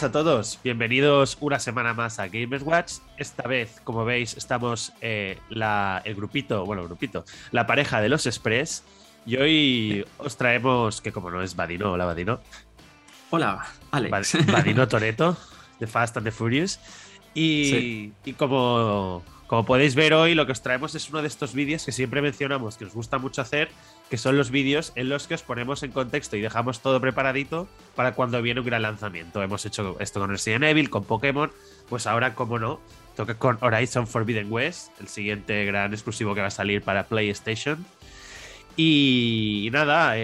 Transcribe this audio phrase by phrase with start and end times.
[0.00, 2.92] buenas a todos, bienvenidos una semana más a Gamers Watch.
[3.18, 8.08] Esta vez, como veis, estamos eh, la, el grupito, bueno, el grupito, la pareja de
[8.08, 8.82] los Express.
[9.26, 12.40] Y hoy os traemos, que como no es Vadino, hola Vadino.
[13.28, 14.46] Hola, Alex.
[14.46, 15.36] Vadino Toreto,
[15.78, 16.80] de Fast and the Furious.
[17.34, 21.52] Y, y como, como podéis ver hoy, lo que os traemos es uno de estos
[21.52, 23.68] vídeos que siempre mencionamos que os gusta mucho hacer,
[24.10, 27.68] que son los vídeos en los que os ponemos en contexto y dejamos todo preparadito
[27.94, 29.40] para cuando viene un gran lanzamiento.
[29.40, 31.52] Hemos hecho esto con Resident Evil, con Pokémon,
[31.88, 32.80] pues ahora, como no,
[33.14, 37.86] toca con Horizon Forbidden West, el siguiente gran exclusivo que va a salir para PlayStation.
[38.76, 40.14] Y, nada,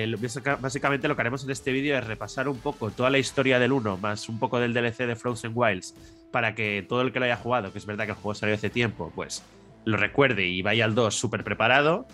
[0.60, 3.70] básicamente lo que haremos en este vídeo es repasar un poco toda la historia del
[3.70, 5.94] 1, más un poco del DLC de Frozen Wilds,
[6.32, 8.54] para que todo el que lo haya jugado, que es verdad que el juego salió
[8.54, 9.44] hace tiempo, pues
[9.84, 12.08] lo recuerde y vaya al 2 súper preparado.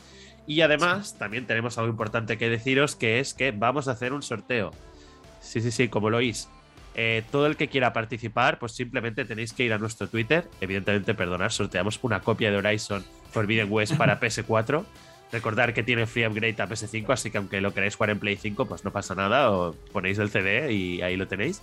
[0.46, 4.22] Y además, también tenemos algo importante que deciros, que es que vamos a hacer un
[4.22, 4.72] sorteo.
[5.40, 6.48] Sí, sí, sí, como lo oís.
[6.94, 10.48] Eh, todo el que quiera participar, pues simplemente tenéis que ir a nuestro Twitter.
[10.60, 14.84] Evidentemente, perdonar, sorteamos una copia de Horizon Forbidden West para PS4.
[15.32, 18.36] Recordar que tiene free upgrade a PS5, así que aunque lo queráis jugar en Play
[18.36, 21.62] 5, pues no pasa nada, o ponéis el CD y ahí lo tenéis.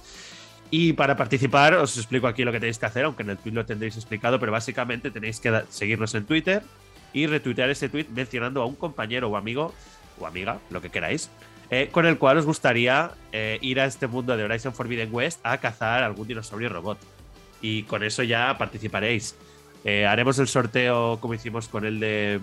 [0.71, 3.53] Y para participar, os explico aquí lo que tenéis que hacer, aunque en el tweet
[3.53, 6.63] lo tendréis explicado, pero básicamente tenéis que seguirnos en Twitter,
[7.13, 9.73] y retuitear ese tweet mencionando a un compañero o amigo
[10.19, 11.29] o amiga, lo que queráis,
[11.69, 15.39] eh, con el cual os gustaría eh, ir a este mundo de Horizon Forbidden West
[15.43, 16.97] a cazar algún dinosaurio robot.
[17.61, 19.35] Y con eso ya participaréis.
[19.83, 22.39] Eh, haremos el sorteo como hicimos con el de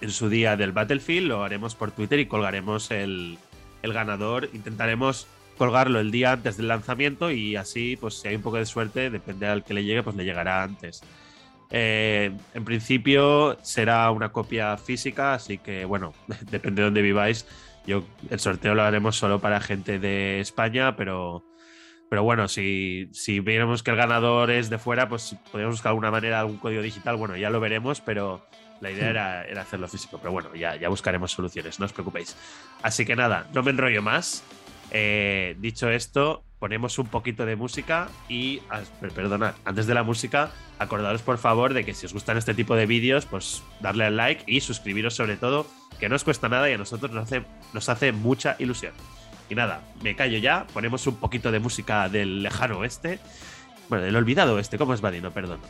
[0.00, 3.36] en su día del Battlefield, lo haremos por Twitter y colgaremos el,
[3.82, 4.48] el ganador.
[4.52, 8.66] Intentaremos colgarlo el día antes del lanzamiento y así, pues si hay un poco de
[8.66, 11.02] suerte, depende al que le llegue, pues le llegará antes.
[11.70, 16.14] Eh, en principio será una copia física, así que bueno,
[16.50, 17.46] depende de dónde viváis.
[17.86, 21.44] Yo el sorteo lo haremos solo para gente de España, pero,
[22.10, 26.10] pero bueno, si, si viéramos que el ganador es de fuera, pues podríamos buscar alguna
[26.10, 28.46] manera, algún código digital, bueno, ya lo veremos, pero
[28.80, 30.18] la idea era, era hacerlo físico.
[30.18, 32.36] Pero bueno, ya, ya buscaremos soluciones, no os preocupéis.
[32.82, 34.44] Así que nada, no me enrollo más.
[34.90, 38.60] Eh, dicho esto, ponemos un poquito de música y,
[39.14, 42.74] perdonad, antes de la música, acordaros por favor de que si os gustan este tipo
[42.74, 45.66] de vídeos, pues darle al like y suscribiros sobre todo,
[46.00, 48.92] que no os cuesta nada y a nosotros nos hace, nos hace mucha ilusión.
[49.50, 53.18] Y nada, me callo ya, ponemos un poquito de música del lejano oeste,
[53.88, 55.30] bueno, del olvidado oeste, ¿cómo es Vadino?
[55.30, 55.60] Perdón.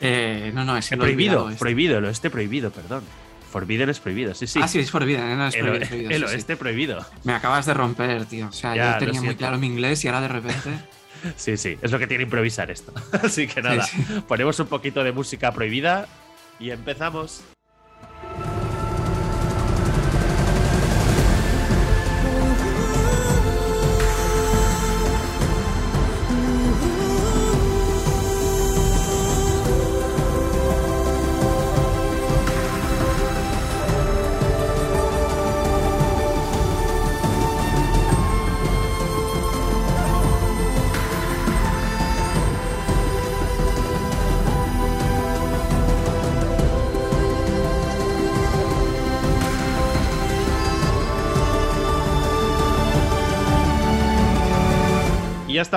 [0.00, 3.04] Eh, no, no, es el prohibido, prohibido, el oeste prohibido, perdón.
[3.50, 4.60] Forbidden es prohibido, sí, sí.
[4.62, 7.04] Ah, sí, es Forbidden, no, es el, prohibido, el oeste prohibido.
[7.24, 8.48] Me acabas de romper, tío.
[8.48, 10.70] O sea, yo tenía muy claro mi inglés y ahora de repente.
[11.36, 12.92] sí, sí, es lo que tiene improvisar esto.
[13.22, 13.86] Así que nada,
[14.28, 16.06] ponemos un poquito de música prohibida
[16.58, 17.42] y empezamos.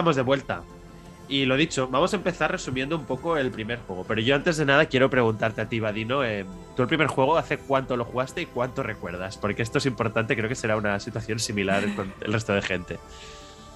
[0.03, 0.63] Estamos de vuelta.
[1.29, 4.03] Y lo dicho, vamos a empezar resumiendo un poco el primer juego.
[4.03, 7.37] Pero yo antes de nada quiero preguntarte a ti, Vadino, eh, ¿tú el primer juego
[7.37, 9.37] hace cuánto lo jugaste y cuánto recuerdas?
[9.37, 12.99] Porque esto es importante, creo que será una situación similar con el resto de gente.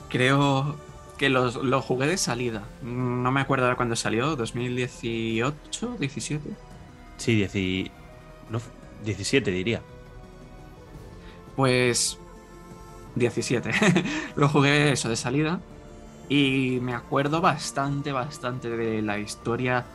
[0.09, 0.75] Creo
[1.17, 2.63] que lo, lo jugué de salida.
[2.81, 6.49] No me acuerdo de cuándo salió, 2018, 17.
[7.15, 7.89] Sí,
[8.49, 8.59] no,
[9.05, 9.81] 17 diría.
[11.55, 12.19] Pues
[13.15, 13.71] 17.
[14.35, 15.61] lo jugué eso de salida.
[16.29, 19.85] Y me acuerdo bastante, bastante de la historia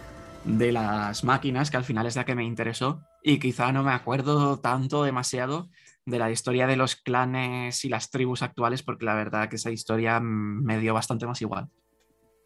[0.44, 3.02] de las máquinas, que al final es la que me interesó.
[3.22, 5.68] Y quizá no me acuerdo tanto, demasiado,
[6.06, 9.70] de la historia de los clanes y las tribus actuales, porque la verdad que esa
[9.70, 11.68] historia me dio bastante más igual.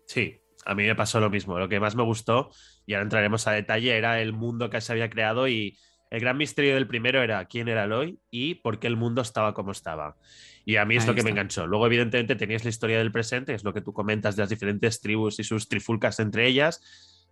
[0.06, 1.58] Sí, a mí me pasó lo mismo.
[1.58, 2.50] Lo que más me gustó,
[2.86, 5.78] y ahora entraremos a detalle, era el mundo que se había creado y
[6.10, 9.54] el gran misterio del primero era quién era Aloy y por qué el mundo estaba
[9.54, 10.16] como estaba.
[10.64, 11.66] Y a mí es lo que me enganchó.
[11.66, 15.00] Luego, evidentemente, tenías la historia del presente, es lo que tú comentas de las diferentes
[15.00, 16.82] tribus y sus trifulcas entre ellas.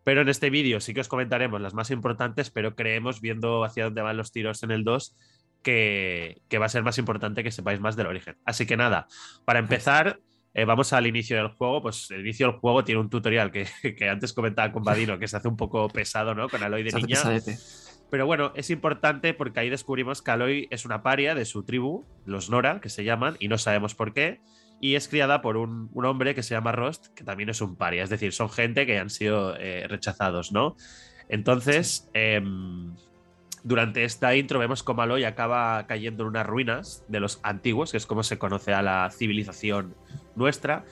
[0.05, 3.85] Pero en este vídeo sí que os comentaremos las más importantes, pero creemos, viendo hacia
[3.85, 5.17] dónde van los tiros en el 2,
[5.62, 8.37] que, va a ser más importante que sepáis más del origen.
[8.44, 9.09] Así que nada,
[9.44, 10.20] para empezar,
[10.53, 11.82] eh, vamos al inicio del juego.
[11.82, 13.67] Pues el inicio del juego tiene un tutorial que,
[14.09, 16.49] antes comentaba con Vadino, que se hace un poco pesado, ¿no?
[16.49, 17.19] Con Aloy de niña.
[18.14, 22.05] Pero bueno, es importante porque ahí descubrimos que Aloy es una paria de su tribu,
[22.26, 24.40] los Nora, que se llaman, y no sabemos por qué.
[24.81, 28.05] y es criada por un, hombre que se llama Rost, que también es un paria,
[28.05, 30.76] es decir, son gente que han sido eh, rechazados, ¿no?
[31.28, 32.94] Entonces, em,
[33.64, 37.96] durante esta intro vemos cómo Aloy acaba cayendo en unas ruinas de los antiguos, que
[37.96, 39.96] es como se conoce a la civilización
[40.37, 40.84] nuestra,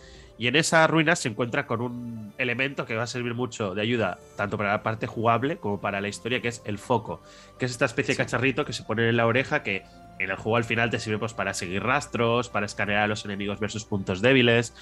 [0.42, 3.82] y en esas ruinas se encuentra con un elemento que va a servir mucho de
[3.82, 7.22] ayuda, tanto para la parte jugable como para la historia, que es el foco,
[7.60, 9.84] que es esta especie de cacharrito que se pone en la oreja que
[10.18, 13.24] en el juego al final te sirve pues, para seguir rastros, para escanear a los
[13.24, 14.74] enemigos versus puntos débiles.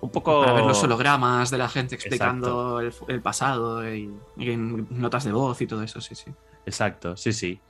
[0.00, 0.40] Un poco.
[0.40, 4.10] Para ver los hologramas de la gente explicando el, pasado y,
[4.88, 6.30] notas de voz y todo eso, sí, sí.
[6.64, 7.60] Exacto, sí, sí.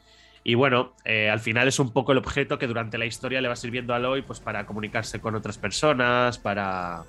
[0.44, 3.48] Y bueno, eh, al final es un poco el objeto que durante la historia le
[3.48, 7.04] va sirviendo a Aloy pues, para comunicarse con otras personas, para,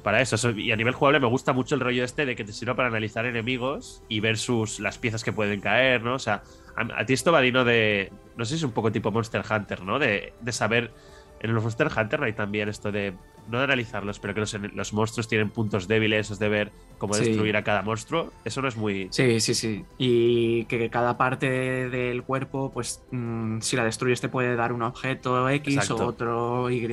[0.00, 0.50] para eso.
[0.50, 2.88] Y a nivel jugable me gusta mucho el rollo este de que te sirva para
[2.88, 6.14] analizar enemigos y ver sus, las piezas que pueden caer, ¿no?
[6.14, 6.42] O sea,
[6.76, 8.12] a, ti esto va de.
[8.36, 9.98] No sé si es un poco tipo Monster Hunter, ¿no?
[9.98, 10.92] De, saber.
[11.40, 13.14] En los Monster Hunter hay también esto de.
[13.48, 17.56] No de analizarlos, pero que los, monstruos tienen puntos débiles, es de ver cómo destruir
[17.56, 18.32] a cada monstruo.
[18.44, 19.08] Eso no es muy.
[19.10, 19.84] Sí, sí, sí.
[19.98, 24.82] Y que cada parte del cuerpo, pues mm, si la destruyes te puede dar un
[24.82, 26.86] objeto X o otro Y.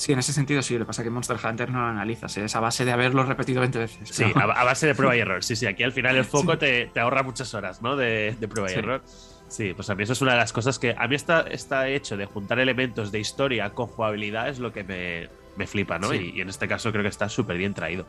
[0.00, 2.34] Sí, en ese sentido sí, lo que pasa es que Monster Hunter no lo analizas,
[2.38, 2.44] ¿eh?
[2.46, 4.08] es a base de haberlo repetido 20 veces.
[4.08, 5.44] Sí, a, base de prueba y error.
[5.44, 7.96] Sí, sí, aquí al final el foco te, ahorra muchas horas, ¿no?
[7.96, 9.02] De, prueba y error.
[9.48, 10.94] Sí, pues a mí eso es una de las cosas que.
[10.96, 14.84] A mí está, está hecho de juntar elementos de historia con jugabilidad es lo que
[14.84, 16.14] me, flipa, ¿no?
[16.14, 18.06] Y, en este caso creo que está súper bien traído.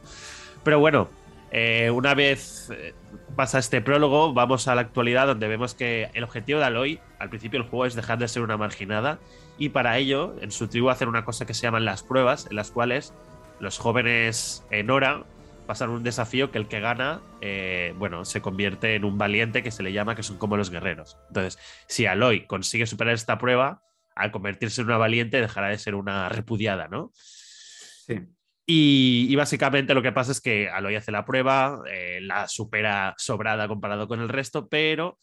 [0.63, 1.09] Pero bueno,
[1.51, 2.93] eh, una vez eh,
[3.35, 7.29] pasa este prólogo, vamos a la actualidad donde vemos que el objetivo de Aloy al
[7.29, 9.19] principio del juego es dejar de ser una marginada
[9.57, 12.55] y para ello en su tribu hacen una cosa que se llaman las pruebas, en
[12.55, 13.13] las cuales
[13.59, 15.23] los jóvenes en Nora
[15.67, 19.71] pasan un desafío que el que gana, eh, bueno, se convierte en un valiente que
[19.71, 21.17] se le llama que son como los guerreros.
[21.27, 23.83] Entonces, si Aloy consigue superar esta prueba,
[24.15, 27.11] al convertirse en una valiente dejará de ser una repudiada, ¿no?
[27.13, 28.19] Sí.
[28.65, 33.67] Y, básicamente lo que pasa es que Aloy hace la prueba, eh, la supera sobrada
[33.67, 35.19] comparado con el resto, pero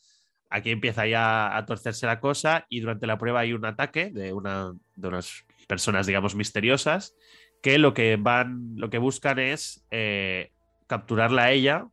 [0.51, 4.33] aquí empieza ya a torcerse la cosa y durante la prueba hay un ataque de,
[4.33, 7.15] una, de unas personas, digamos, misteriosas
[7.63, 10.53] que lo que van, lo que buscan es eh,
[10.87, 11.87] capturarla a ella,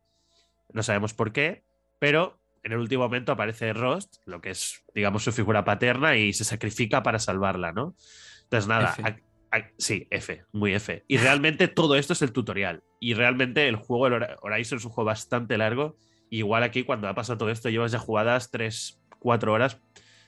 [0.72, 1.64] no sabemos por qué,
[1.98, 6.32] pero en el último momento aparece Rost, lo que es, digamos, su figura paterna y
[6.32, 7.94] se sacrifica para salvarla, ¿no?
[8.42, 8.94] Entonces, nada,
[9.78, 11.04] sí, F, muy F.
[11.08, 12.82] Y realmente todo esto es el tutorial.
[13.00, 15.96] Y realmente el juego, Horizon es un juego bastante largo
[16.30, 19.80] igual aquí cuando ha pasado todo esto llevas ya jugadas 3, 4 horas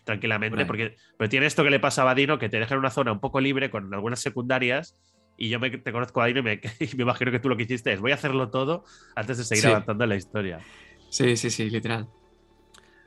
[0.05, 2.91] tranquilamente, porque pero tiene esto que le pasa a Badino, que te deja en una
[2.91, 4.97] zona un poco libre con algunas secundarias,
[5.37, 6.61] y yo me, te conozco a Badino y me,
[6.97, 9.67] me, imagino que tú lo que hiciste es voy a hacerlo todo antes de seguir
[9.67, 10.61] avanzando en la historia.
[11.11, 12.09] Sí, sí, sí, literal.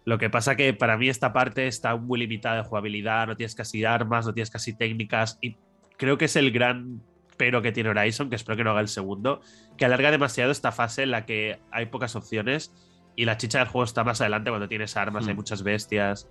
[0.05, 3.55] Lo que pasa que para mí esta parte está muy limitada de jugabilidad, no tienes
[3.55, 5.57] casi armas, no tienes casi técnicas, y
[6.01, 6.99] creo que es el gran
[7.37, 9.41] pero que tiene Horizon, que espero que no haga el segundo,
[9.77, 12.71] que alarga demasiado esta fase en la que hay pocas opciones
[13.15, 15.37] y la chicha del juego está más adelante cuando tienes armas, hay hmm.
[15.37, 16.27] muchas bestias.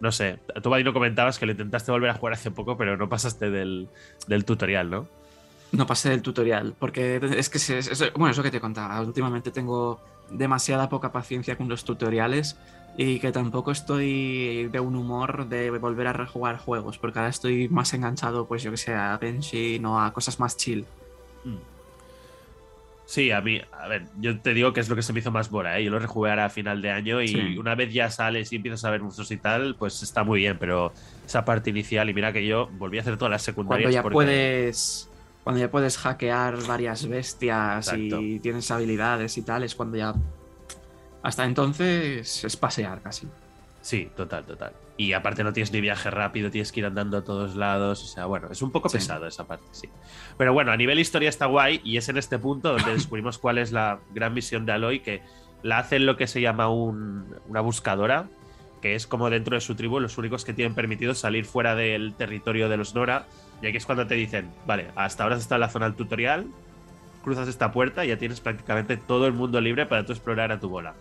[0.00, 3.08] No sé, tú, Vadino, comentabas que lo intentaste volver a jugar hace poco, pero no
[3.08, 3.88] pasaste del,
[4.44, 5.08] tutorial, ¿no?
[5.70, 10.00] No pasé del tutorial, porque es que, es, bueno, eso que te contaba, últimamente tengo
[10.30, 12.56] demasiada poca paciencia con los tutoriales
[12.96, 17.68] y que tampoco estoy de un humor de volver a rejugar juegos, porque ahora estoy
[17.68, 20.84] más enganchado, pues yo que sé, a Genshin o a cosas más chill.
[21.44, 21.56] Hmm.
[23.04, 25.30] Sí, a mí, a ver, yo te digo que es lo que se me hizo
[25.30, 25.84] más bora, ¿eh?
[25.84, 28.84] Yo lo rejugué ahora a final de año y una vez ya sales y empiezas
[28.84, 30.92] a ver monstruos y tal, pues está muy bien, pero
[31.24, 33.92] esa parte inicial, y mira que yo volví a hacer todas las secundarias.
[33.92, 35.08] Cuando ya puedes.
[35.44, 40.12] Cuando ya puedes hackear varias bestias y tienes habilidades y tal, es cuando ya
[41.26, 43.26] hasta entonces es pasear casi.
[43.82, 44.72] Sí, total, total.
[44.96, 48.00] Y aparte no tienes ni viaje rápido, tienes que ir andando a todos lados.
[48.04, 49.88] O sea, bueno, es un poco pesado esa parte, sí.
[50.38, 53.58] Pero bueno, a nivel historia está guay y es en este punto donde descubrimos cuál
[53.58, 55.20] es la gran misión de Aloy, que
[55.64, 58.28] la hace en lo que se llama una buscadora,
[58.80, 62.14] que es como dentro de su tribu los únicos que tienen permitido salir fuera del
[62.14, 63.26] territorio de los Nora.
[63.62, 66.46] Y aquí es cuando te dicen, vale, hasta ahora está en la zona del tutorial,
[67.26, 70.60] cruzas esta puerta y ya tienes prácticamente todo el mundo libre para tú explorar a
[70.60, 70.94] tu bola.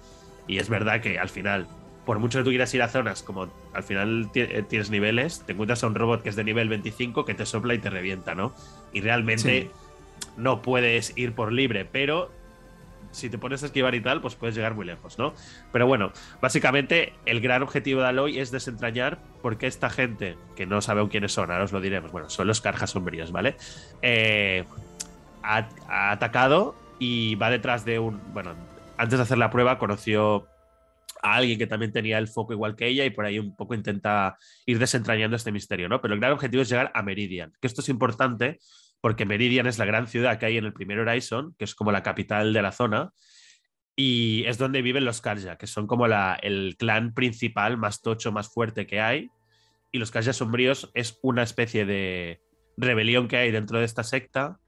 [0.48, 1.68] Y es verdad que al final,
[2.06, 5.54] por mucho que tú quieras ir a zonas, como al final eh, tienes niveles, te
[5.54, 8.36] encuentras a un robot que es de nivel 25 que te sopla y te revienta,
[8.36, 8.54] ¿no?
[8.94, 9.72] Y realmente
[10.38, 12.32] no puedes ir por libre, pero
[13.16, 15.34] si te pones a esquivar y tal, pues puedes llegar muy lejos, ¿no?
[15.72, 16.12] Pero bueno,
[16.42, 21.08] básicamente el gran objetivo de Aloy es desentrañar por qué esta gente, que no sabe
[21.08, 23.56] quiénes son, ahora os lo diremos, bueno, son los carjas sombríos, ¿vale?
[24.02, 24.66] Eh,
[25.44, 25.68] ha,
[26.12, 28.54] atacado y va detrás de un, bueno,
[28.98, 30.48] antes de hacer la prueba conoció
[31.22, 33.74] a alguien que también tenía el foco igual que ella y por ahí un poco
[33.74, 36.02] intenta ir desentrañando este misterio, ¿no?
[36.02, 38.60] Pero el gran objetivo es llegar a Meridian, que esto es importante
[39.02, 41.92] porque Meridian es la gran ciudad que hay en el primer Horizon, que es como
[41.92, 43.12] la capital de la zona,
[43.96, 48.52] y es donde viven los Karja, que son como el clan principal más tocho, más
[48.52, 49.30] fuerte que hay,
[49.92, 52.42] y los Karja sombríos es una especie de
[52.78, 54.60] rebelión que hay dentro de esta secta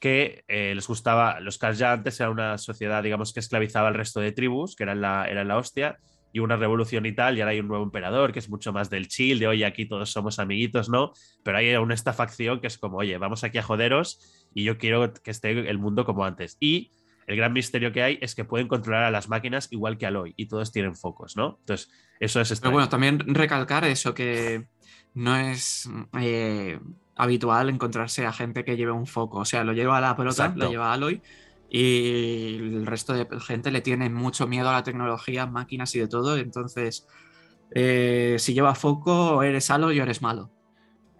[0.00, 4.18] que eh, les gustaba, los Karja antes era una sociedad, digamos, que esclavizaba al resto
[4.18, 5.98] de tribus, que eran la, eran la hostia,
[6.32, 8.88] y una revolución y tal, y ahora hay un nuevo emperador que es mucho más
[8.88, 11.12] del chill, de oye, aquí todos somos amiguitos, ¿no?
[11.42, 14.78] Pero hay aún esta facción que es como, oye, vamos aquí a joderos y yo
[14.78, 16.56] quiero que esté el mundo como antes.
[16.60, 16.92] Y
[17.26, 20.34] el gran misterio que hay es que pueden controlar a las máquinas igual que Aloy
[20.36, 21.58] y todos tienen focos, ¿no?
[21.60, 21.90] Entonces,
[22.20, 22.60] eso es...
[22.60, 24.66] Pero bueno, también recalcar eso que
[25.14, 25.90] no es
[26.20, 26.78] eh,
[27.20, 29.40] habitual encontrarse a gente que lleve un foco.
[29.40, 31.20] O sea, lo lleva a la pelota, lo lleva a Aloy
[31.68, 36.08] y el resto de gente le tiene mucho miedo a la tecnología, máquinas y de
[36.08, 36.36] todo.
[36.38, 37.06] Entonces,
[37.74, 40.50] eh, si lleva foco, eres Aloy o eres malo.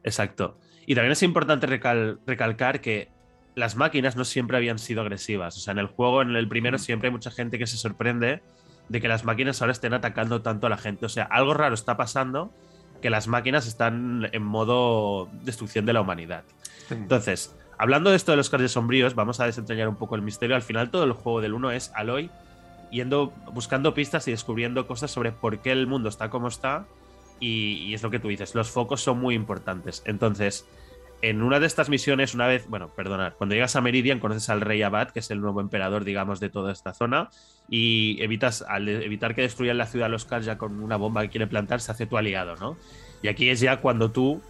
[0.02, 0.56] Exacto.
[0.86, 3.10] Y también es importante recalcar que
[3.54, 5.56] las máquinas no siempre habían sido agresivas.
[5.58, 8.42] O sea, en el juego, en el primero, siempre hay mucha gente que se sorprende
[8.88, 11.04] de que las máquinas ahora estén atacando tanto a la gente.
[11.04, 12.52] O sea, algo raro está pasando
[13.00, 16.44] que las máquinas están en modo destrucción de la humanidad.
[16.90, 20.56] Entonces, hablando de esto de los carros sombríos, vamos a desentrañar un poco el misterio.
[20.56, 22.30] Al final, todo el juego del 1 es Aloy
[22.90, 26.86] yendo, buscando pistas y descubriendo cosas sobre por qué el mundo está como está.
[27.38, 30.02] Y, y es lo que tú dices, los focos son muy importantes.
[30.04, 30.66] Entonces,
[31.22, 34.60] en una de estas misiones, una vez, bueno, perdonad, cuando llegas a Meridian conoces al
[34.60, 37.28] rey Abad, que es el nuevo emperador, digamos, de toda esta zona,
[37.68, 41.46] y evitas, al evitar que destruyan la ciudad los ya con una bomba que quiere
[41.46, 42.76] plantar, se hace tu aliado, ¿no?
[43.22, 44.40] Y aquí es ya cuando tú,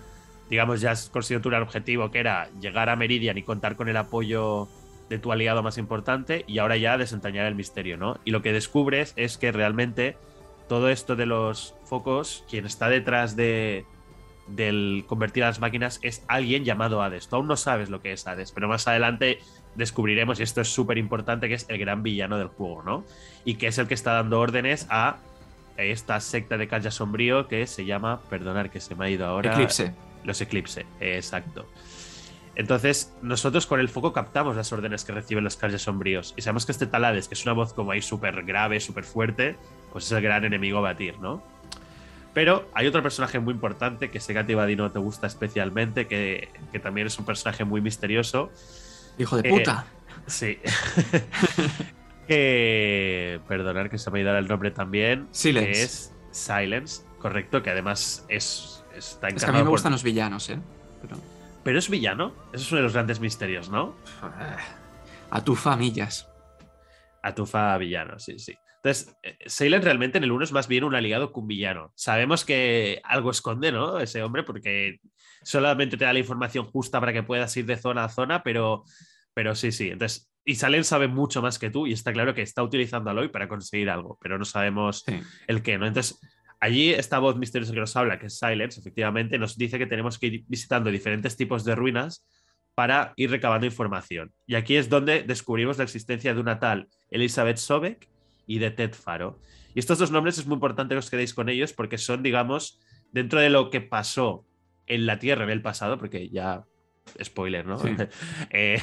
[0.48, 3.96] digamos, ya has conseguido tu objetivo, que era llegar a Meridian y contar con el
[3.96, 4.68] apoyo
[5.08, 8.20] de tu aliado más importante, y ahora ya desentrañar el misterio, ¿no?
[8.24, 10.16] Y lo que descubres es que realmente
[10.68, 13.84] todo esto de los focos, quien está detrás de,
[14.46, 17.28] del convertir a las máquinas es alguien llamado Hades.
[17.28, 19.38] Tú aún no sabes lo que es Hades, pero más adelante
[19.74, 23.04] descubriremos, y esto es súper importante, que es el gran villano del juego, ¿no?
[23.44, 25.18] Y que es el que está dando órdenes a
[25.76, 29.52] esta secta de Kaya Sombrío que se llama, perdonar que se me ha ido ahora.
[29.52, 29.94] Eclipse.
[30.24, 31.66] Los Eclipse, exacto.
[32.56, 36.34] Entonces, nosotros con el foco captamos las órdenes que reciben los Kaya Sombríos.
[36.36, 39.04] Y sabemos que este tal Hades, que es una voz como ahí súper grave, súper
[39.04, 39.56] fuerte,
[39.92, 41.42] pues es el gran enemigo a batir, ¿no?
[42.32, 46.06] Pero hay otro personaje muy importante que sé que a ti, Vadino, te gusta especialmente,
[46.06, 46.48] que,
[46.82, 48.50] también es un personaje muy misterioso.
[49.18, 49.86] Hijo de puta.
[50.26, 50.58] Sí.
[52.28, 53.40] que.
[53.48, 55.28] Perdonar que se me ha ido el nombre también.
[55.32, 55.72] Silence.
[55.72, 58.84] Que es Silence, correcto, que además es.
[58.94, 60.58] Está es que a mí me gustan los villanos, ¿eh?
[61.64, 61.78] Pero...
[61.78, 62.32] es villano.
[62.52, 63.94] Ese es uno de los grandes misterios, ¿no?
[65.30, 66.28] A tu famillas.
[67.22, 68.56] A tu fa villano, sí, sí.
[68.82, 71.92] Entonces, eh, Silent realmente en el 1 es más bien un aliado que un villano.
[71.96, 73.98] Sabemos que algo esconde, ¿no?
[74.00, 75.00] Ese hombre, porque
[75.42, 78.84] solamente te da la información justa para que puedas ir de zona a zona, pero,
[79.34, 79.90] pero sí, sí.
[79.90, 83.12] Entonces, y Silent sabe mucho más que tú y está claro que está utilizando a
[83.12, 85.04] Aloy para conseguir algo, pero no sabemos
[85.46, 85.86] el qué, ¿no?
[85.86, 86.18] Entonces,
[86.58, 90.18] allí esta voz misteriosa que nos habla, que es Silence, efectivamente, nos dice que tenemos
[90.18, 92.26] que ir visitando diferentes tipos de ruinas
[92.74, 94.32] para ir recabando información.
[94.46, 98.08] Y aquí es donde descubrimos la existencia de una tal Elizabeth Sobek,
[98.46, 99.38] y de Ted Faro.
[99.74, 102.80] Y estos dos nombres es muy importante que os quedéis con ellos porque son, digamos,
[103.12, 104.46] dentro de lo que pasó
[104.86, 106.64] en la Tierra en el pasado, porque ya,
[107.22, 107.78] spoiler, ¿no?
[108.50, 108.80] Eh,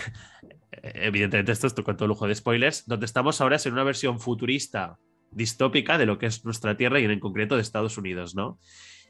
[0.82, 4.20] evidentemente esto es con todo lujo de spoilers, donde estamos ahora es en una versión
[4.20, 4.98] futurista,
[5.32, 8.60] distópica de lo que es nuestra Tierra y en concreto de Estados Unidos, ¿no?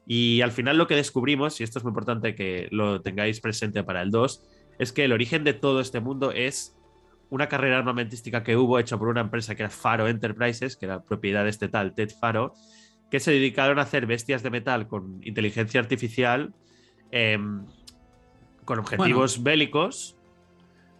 [0.05, 3.83] Y al final lo que descubrimos, y esto es muy importante que lo tengáis presente
[3.83, 4.41] para el 2,
[4.79, 6.76] es que el origen de todo este mundo es
[7.29, 11.01] una carrera armamentística que hubo hecha por una empresa que era Faro Enterprises, que era
[11.03, 12.53] propiedad de este tal Ted Faro,
[13.11, 16.53] que se dedicaron a hacer bestias de metal con inteligencia artificial,
[17.11, 17.65] em,
[18.65, 20.17] con objetivos bélicos,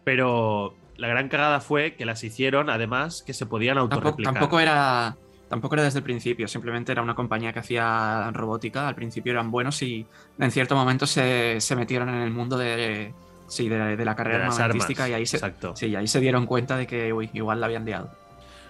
[0.03, 4.33] pero la gran cagada fue que las hicieron, además, que se podían autorreplicar.
[4.33, 5.17] Tampoco, era,
[5.49, 8.87] tampoco era desde el principio, simplemente era una compañía que hacía robótica.
[8.87, 10.05] Al principio eran buenos y
[10.39, 13.13] en cierto momento se metieron en el mundo de,
[13.47, 15.75] Sí, de, la carrera armamentística y ahí se, Exacto.
[15.75, 18.11] Sí, ahí se dieron cuenta de que igual la habían liado.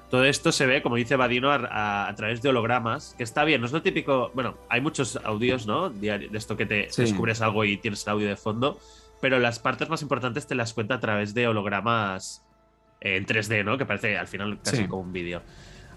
[0.09, 3.67] Todo esto se ve, como dice Vadino, a, través de hologramas, que está bien, no
[3.67, 4.31] es lo típico.
[4.33, 5.89] Bueno, hay muchos audios, ¿no?
[5.89, 8.79] De, esto que te descubres algo y tienes el audio de fondo,
[9.19, 12.41] pero las partes más importantes te las cuenta a través de hologramas
[13.01, 13.77] en 3D, ¿no?
[13.77, 15.41] Que parece al final casi como un vídeo.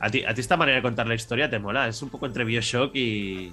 [0.01, 1.87] ¿A ti, ¿A ti esta manera de contar la historia te mola?
[1.87, 3.53] Es un poco entre Bioshock y,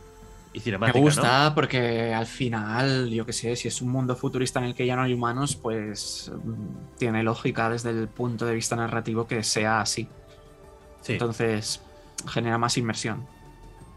[0.79, 4.75] me gusta porque al final, yo qué sé, si es un mundo futurista en el
[4.75, 9.27] que ya no hay humanos, pues mm, tiene lógica desde el punto de vista narrativo
[9.27, 10.07] que sea así.
[11.07, 11.81] Entonces,
[12.27, 13.25] genera más inmersión.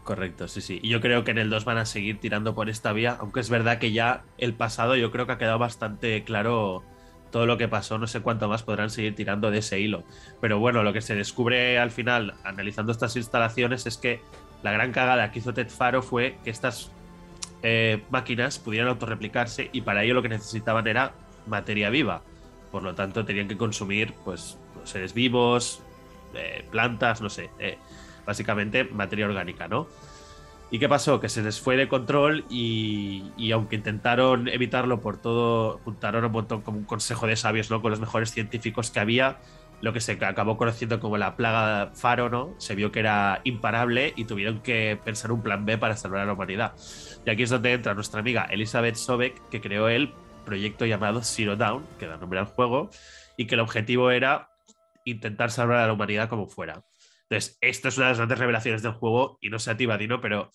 [0.03, 0.79] Correcto, sí, sí.
[0.81, 3.39] Y yo creo que en el 2 van a seguir tirando por esta vía, aunque
[3.39, 6.83] es verdad que ya el pasado yo creo que ha quedado bastante claro
[7.31, 10.03] todo lo que pasó, no sé cuánto más podrán seguir tirando de ese hilo.
[10.41, 14.21] Pero bueno, lo que se descubre al final, analizando estas instalaciones, es que
[14.63, 16.91] la gran cagada que hizo Ted Faro fue que estas
[17.63, 21.13] eh, máquinas pudieran autorreplicarse y para ello lo que necesitaban era
[21.47, 22.21] materia viva.
[22.71, 25.81] Por lo tanto, tenían que consumir pues seres vivos,
[26.33, 27.77] eh, plantas, no sé, eh,
[28.25, 29.87] básicamente materia orgánica, ¿no?
[30.71, 31.19] ¿Y qué pasó?
[31.19, 36.61] Que se les fue de control y, aunque intentaron evitarlo por todo, juntaron un montón
[36.61, 37.81] como un consejo de sabios, ¿no?
[37.81, 39.39] Con los mejores científicos que había,
[39.81, 42.55] lo que se acabó conociendo como la plaga Faro, ¿no?
[42.59, 46.25] Se vio que era imparable y tuvieron que pensar un plan B para salvar a
[46.25, 46.73] la humanidad.
[47.25, 50.13] Y aquí es donde entra nuestra amiga Elizabeth Sobek, que creó el
[50.45, 52.89] proyecto llamado Zero Down, que da nombre al juego,
[53.37, 54.49] y que el objetivo era
[55.05, 56.83] intentar salvar a la humanidad como fuera.
[57.29, 59.85] Entonces, esto es una de las grandes revelaciones del juego y no sé a ti,
[59.85, 60.51] Vadino, pero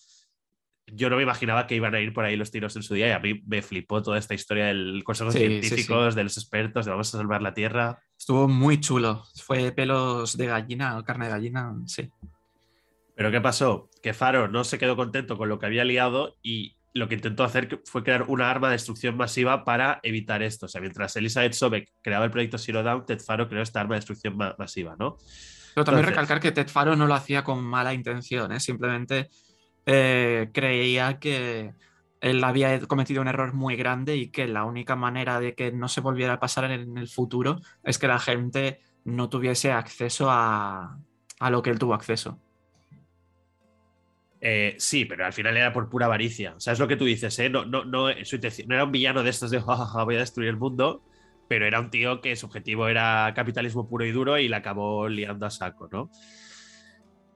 [0.85, 3.07] yo no me imaginaba que iban a ir por ahí los tiros en su día
[3.07, 6.85] y a mí me flipó toda esta historia del consejo de científicos, de los expertos,
[6.85, 7.99] de vamos a salvar la Tierra.
[8.27, 9.23] Estuvo muy chulo.
[9.41, 12.11] Fue pelos de gallina o carne de gallina, sí.
[13.15, 13.89] Pero ¿qué pasó?
[14.03, 17.45] Que Faro no se quedó contento con lo que había liado y lo que intentó
[17.45, 20.65] hacer fue crear una arma de destrucción masiva para evitar esto.
[20.65, 23.95] O sea, mientras Elizabeth Sobek creaba el proyecto Zero Dawn, Ted Faro creó esta arma
[23.95, 25.15] de destrucción masiva, ¿no?
[25.73, 28.59] Pero también recalcar que Ted Faro no lo hacía con mala intención, ¿eh?
[28.59, 29.29] simplemente
[29.85, 31.75] eh, creía que
[32.29, 35.87] él había cometido un error muy grande y que la única manera de que no
[35.87, 40.97] se volviera a pasar en el futuro es que la gente no tuviese acceso a,
[41.49, 42.39] lo que él tuvo acceso.
[44.39, 46.53] Eh, sí, pero al final era por pura avaricia.
[46.55, 47.49] O sea, es lo que tú dices, ¿eh?
[47.49, 51.03] No, no, no, no era un villano de estos de voy a destruir el mundo,
[51.47, 55.07] pero era un tío que su objetivo era capitalismo puro y duro y la acabó
[55.07, 56.11] liando a saco, ¿no?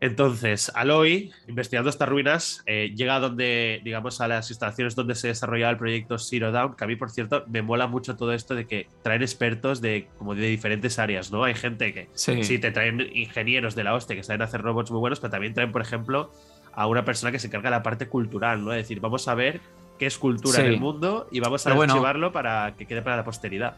[0.01, 5.27] Entonces, Aloy, investigando estas ruinas, eh, llega a donde, digamos, a las instalaciones donde se
[5.27, 8.55] desarrollaba el proyecto Zero Down, que a mí, por cierto, me mola mucho todo esto
[8.55, 11.43] de que traen expertos de como de diferentes áreas, ¿no?
[11.43, 14.99] Hay gente que sí, te traen ingenieros de la hostia que saben hacer robots muy
[14.99, 16.31] buenos, pero también traen, por ejemplo,
[16.73, 18.73] a una persona que se encarga de la parte cultural, ¿no?
[18.73, 19.61] Es decir, vamos a ver
[19.99, 23.23] qué es cultura en el mundo y vamos a archivarlo para que quede para la
[23.23, 23.77] posteridad.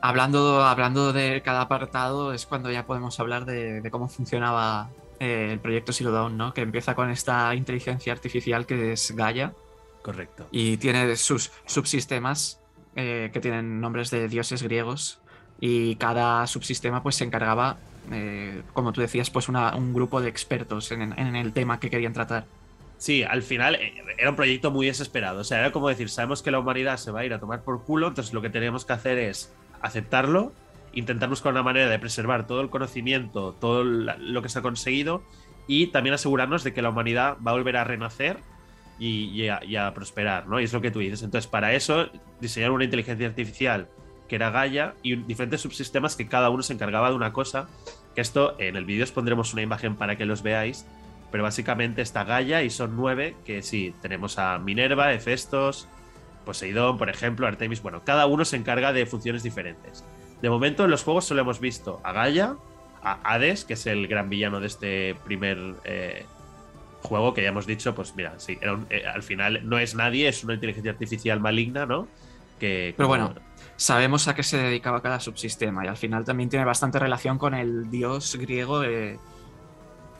[0.00, 4.88] Hablando, hablando de cada apartado, es cuando ya podemos hablar de, cómo funcionaba
[5.20, 6.54] eh, el proyecto Zero Dawn, ¿no?
[6.54, 9.52] Que empieza con esta inteligencia artificial que es Gaia.
[10.02, 10.46] Correcto.
[10.50, 12.60] Y tiene sus subsistemas
[12.96, 15.20] eh, que tienen nombres de dioses griegos.
[15.60, 17.78] Y cada subsistema pues se encargaba,
[18.12, 22.12] eh, como tú decías, pues un grupo de expertos en, en el tema que querían
[22.12, 22.44] tratar.
[22.98, 23.78] Sí, al final
[24.18, 25.40] era un proyecto muy desesperado.
[25.40, 27.62] O sea, era como decir, sabemos que la humanidad se va a ir a tomar
[27.62, 30.52] por culo, entonces lo que tenemos que hacer es aceptarlo,
[30.92, 35.22] intentar buscar una manera de preservar todo el conocimiento, todo lo que se ha conseguido
[35.66, 38.38] y también asegurarnos de que la humanidad va a volver a renacer
[38.98, 40.60] y, a, prosperar, ¿no?
[40.60, 41.22] Y es lo que tú dices.
[41.22, 42.08] Entonces, para eso
[42.40, 43.88] diseñaron una inteligencia artificial
[44.28, 47.68] que era Gaia y diferentes subsistemas que cada uno se encargaba de una cosa.
[48.16, 50.84] Esto en el vídeo os pondremos una imagen para que los veáis
[51.30, 55.88] pero básicamente está Gaia y son nueve, que sí, tenemos a Minerva, Hefestos,
[56.44, 60.04] Poseidón, por ejemplo, Artemis, bueno, cada uno se encarga de funciones diferentes.
[60.42, 62.56] De momento en los juegos solo hemos visto a Gaia,
[63.02, 66.24] a Hades, que es el gran villano de este primer eh,
[67.02, 68.58] juego, que ya hemos dicho, pues mira, sí,
[68.90, 72.08] eh, al final no es nadie, es una inteligencia artificial maligna, ¿no?
[72.58, 73.34] Que, Pero bueno,
[73.76, 77.54] sabemos a qué se dedicaba cada subsistema y al final también tiene bastante relación con
[77.54, 78.82] el dios griego.
[78.82, 79.18] Eh,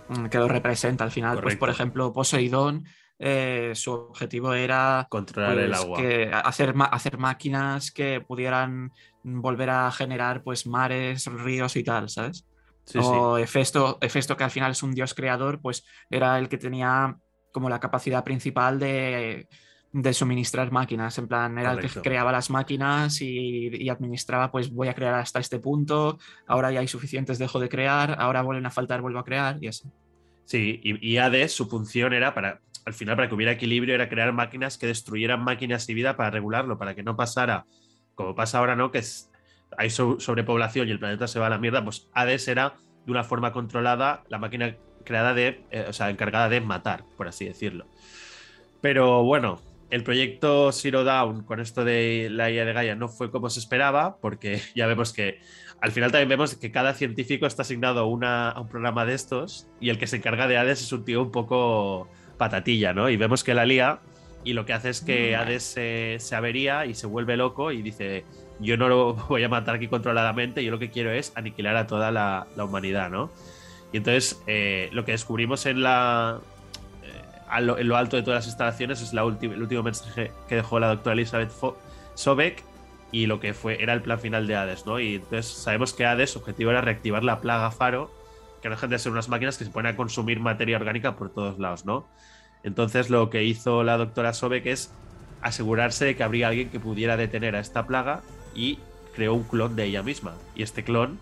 [0.08, 1.40] Mm, que lo representa al final.
[1.40, 2.84] Pues, por ejemplo, Poseidón,
[3.18, 5.98] eh, su objetivo era controlar el pues, agua.
[5.98, 8.92] Que hacer, hacer máquinas que pudieran
[9.24, 12.44] volver a generar pues mares, ríos y tal, ¿sabes?
[12.94, 17.16] o Hefesto, que al final es un dios creador, pues era el que tenía
[17.52, 19.46] como la capacidad principal de,
[20.12, 21.18] suministrar máquinas.
[21.18, 25.14] En plan, era el que creaba las máquinas y, y, administraba, pues voy a crear
[25.14, 29.18] hasta este punto, ahora ya hay suficientes, dejo de crear, ahora vuelven a faltar, vuelvo
[29.18, 29.90] a crear y así.
[30.48, 34.32] Sí, y, Hades, su función era para, al final, para que hubiera equilibrio, era crear
[34.32, 37.66] máquinas que destruyeran máquinas y vida para regularlo, para que no pasara,
[38.14, 38.90] como pasa ahora, ¿no?
[38.90, 39.30] Que es,
[39.76, 43.24] hay sobrepoblación y el planeta se va a la mierda, pues Hades era de una
[43.24, 47.86] forma controlada la máquina creada de, eh, o sea, encargada de matar, por así decirlo.
[48.80, 53.30] Pero bueno, el proyecto Zero Down con esto de la IA de Gaia no fue
[53.30, 55.40] como se esperaba, porque ya vemos que
[55.82, 59.90] al final también vemos que cada científico está asignado a un programa de estos y
[59.90, 63.10] el que se encarga de Hades es un tío un poco patatilla, ¿no?
[63.10, 63.98] Y vemos que la lía
[64.44, 65.40] y lo que hace es que mm.
[65.40, 68.24] Hades se, avería y se vuelve loco y dice,
[68.60, 71.86] yo no lo voy a matar aquí controladamente, yo lo que quiero es aniquilar a
[71.86, 73.30] toda la, humanidad, ¿no?
[73.92, 76.40] Y entonces eh, lo que descubrimos en la
[77.56, 80.88] en lo alto de todas las instalaciones es la el último mensaje que dejó la
[80.88, 81.50] doctora Elizabeth
[82.14, 82.62] Sobek
[83.10, 85.00] y lo que fue era el plan final de Hades, ¿no?
[85.00, 88.10] Y entonces sabemos que Hades su objetivo era reactivar la plaga Faro,
[88.62, 91.32] que no dejan de ser unas máquinas que se ponen a consumir materia orgánica por
[91.32, 92.08] todos lados, ¿no?
[92.62, 94.92] Entonces lo que hizo la doctora Sobek es
[95.42, 98.22] asegurarse de que habría alguien que pudiera detener a esta plaga
[98.54, 98.78] y
[99.14, 100.34] creó un clon de ella misma.
[100.54, 101.18] Y este clon,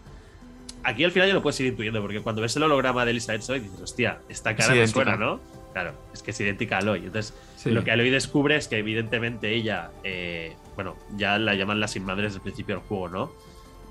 [0.82, 3.42] aquí al final ya lo puedes ir intuyendo, porque cuando ves el holograma de Elizabeth
[3.42, 5.40] Sobek dices, hostia, esta cara me suena, ¿no?
[5.72, 7.04] Claro, es que es idéntica a Aloy.
[7.04, 7.34] Entonces,
[7.66, 12.04] lo que Aloy descubre es que evidentemente ella, eh, bueno, ya la llaman la sin
[12.04, 13.32] madre desde el principio del juego, ¿no?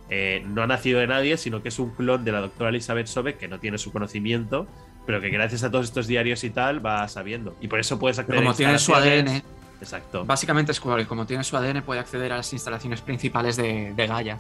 [0.09, 3.07] Eh, no ha nacido de nadie, sino que es un clon de la doctora Elizabeth
[3.07, 4.67] Sobek que no tiene su conocimiento,
[5.05, 7.55] pero que gracias a todos estos diarios y tal va sabiendo.
[7.61, 9.43] Y por eso puedes acceder como tiene su ADN.
[9.81, 10.25] Exacto.
[10.25, 14.37] Básicamente es como tiene su ADN, puede acceder a las instalaciones principales de, de Gaia.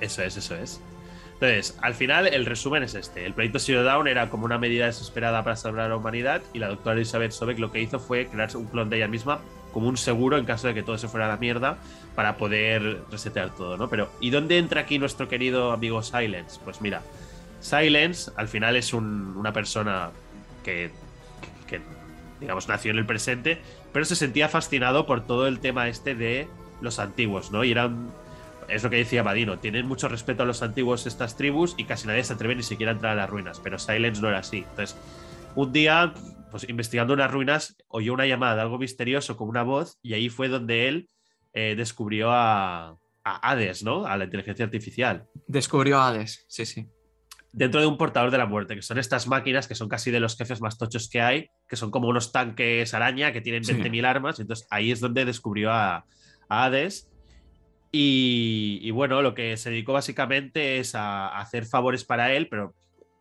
[0.00, 0.80] Eso es, eso es.
[1.34, 4.86] Entonces, al final, el resumen es este: el proyecto Zero Dawn era como una medida
[4.86, 8.26] desesperada para salvar a la humanidad, y la doctora Elizabeth Sobek lo que hizo fue
[8.26, 9.40] crear un clon de ella misma
[9.78, 11.78] como un seguro en caso de que todo se fuera a la mierda
[12.16, 13.88] para poder resetear todo, ¿no?
[13.88, 16.58] Pero, ¿y dónde entra aquí nuestro querido amigo Silence?
[16.64, 17.00] Pues mira,
[17.60, 20.10] Silence al final es una persona
[20.64, 20.90] que,
[21.68, 21.80] que,
[22.40, 23.60] digamos, nació en el presente,
[23.92, 26.48] pero se sentía fascinado por todo el tema este de
[26.80, 27.62] los antiguos, ¿no?
[27.62, 28.10] Y eran
[28.66, 32.08] es lo que decía Badino, tienen mucho respeto a los antiguos estas tribus y casi
[32.08, 34.64] nadie se atreve ni siquiera a entrar a las ruinas, pero Silence no era así.
[34.68, 34.96] Entonces,
[35.54, 36.12] un día,
[36.50, 40.28] pues investigando unas ruinas, oyó una llamada de algo misterioso con una voz y ahí
[40.28, 41.08] fue donde él
[41.52, 44.06] eh, descubrió a, a, Hades, ¿no?
[44.06, 45.26] A la inteligencia artificial.
[45.46, 46.86] Descubrió a Hades, sí, sí.
[47.52, 50.20] Dentro de un portador de la muerte, que son estas máquinas que son casi de
[50.20, 54.06] los jefes más tochos que hay, que son como unos tanques araña que tienen 20.000
[54.06, 54.38] armas.
[54.38, 56.04] Entonces ahí es donde descubrió a,
[56.48, 57.08] a Hades
[57.90, 62.74] y, bueno, lo que se dedicó básicamente es a, hacer favores para él, pero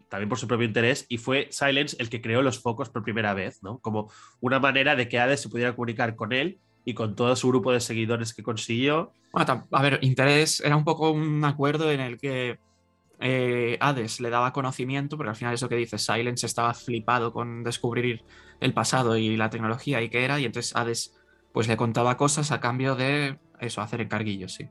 [0.10, 3.34] también por su propio interés, y fue Silence el que creó los focos por primera
[3.34, 3.80] vez, ¿no?
[3.80, 7.50] Como una manera de que Hades se pudiera comunicar con él y con todo su
[7.50, 9.12] grupo de seguidores que consiguió.
[9.34, 12.60] Bueno, a ver, interés era un poco un acuerdo en el que
[13.20, 17.64] eh, Hades le daba conocimiento, porque al final eso que dice, Silence estaba flipado con
[17.64, 18.24] descubrir
[18.62, 21.14] el pasado y la tecnología y qué era, y entonces Hades
[21.52, 24.70] pues le contaba cosas a cambio de eso, hacer encarguillos, sí.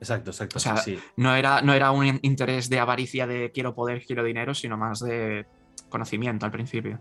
[0.00, 0.58] Exacto, exacto.
[0.58, 0.76] O sea,
[1.16, 5.00] No, era, no era un interés de avaricia de quiero poder, quiero dinero, sino más
[5.00, 5.46] de
[5.88, 7.00] conocimiento al principio.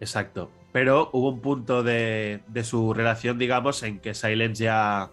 [0.00, 0.50] Exacto.
[0.72, 5.10] Pero hubo un punto de, su relación, digamos, en que Silence ya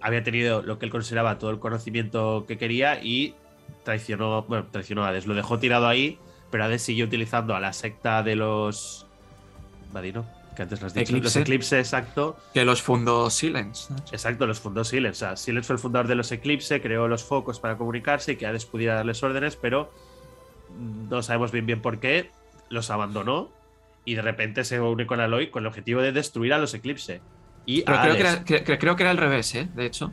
[0.00, 3.34] había tenido lo que él consideraba todo el conocimiento que quería y
[3.82, 6.18] traicionó, bueno, traicionó a Hades, lo dejó tirado ahí,
[6.50, 9.06] pero Hades siguió utilizando a la secta de los...
[9.92, 12.36] Vadino que antes las dicho, Eclipse, los Eclipse, exacto.
[12.52, 13.92] Que los fundó Silence.
[14.12, 15.24] Exacto, los fundó Silence.
[15.24, 18.36] O sea, Silence fue el fundador de los Eclipse, creó los focos para comunicarse y
[18.36, 19.92] que Hades pudiera darles órdenes, pero
[20.78, 22.30] no sabemos bien bien por qué.
[22.70, 23.50] Los abandonó
[24.04, 27.20] y de repente se une con Aloy con el objetivo de destruir a los Eclipse.
[27.66, 29.68] Y creo, que era, creo que era el revés, ¿eh?
[29.74, 30.12] de hecho.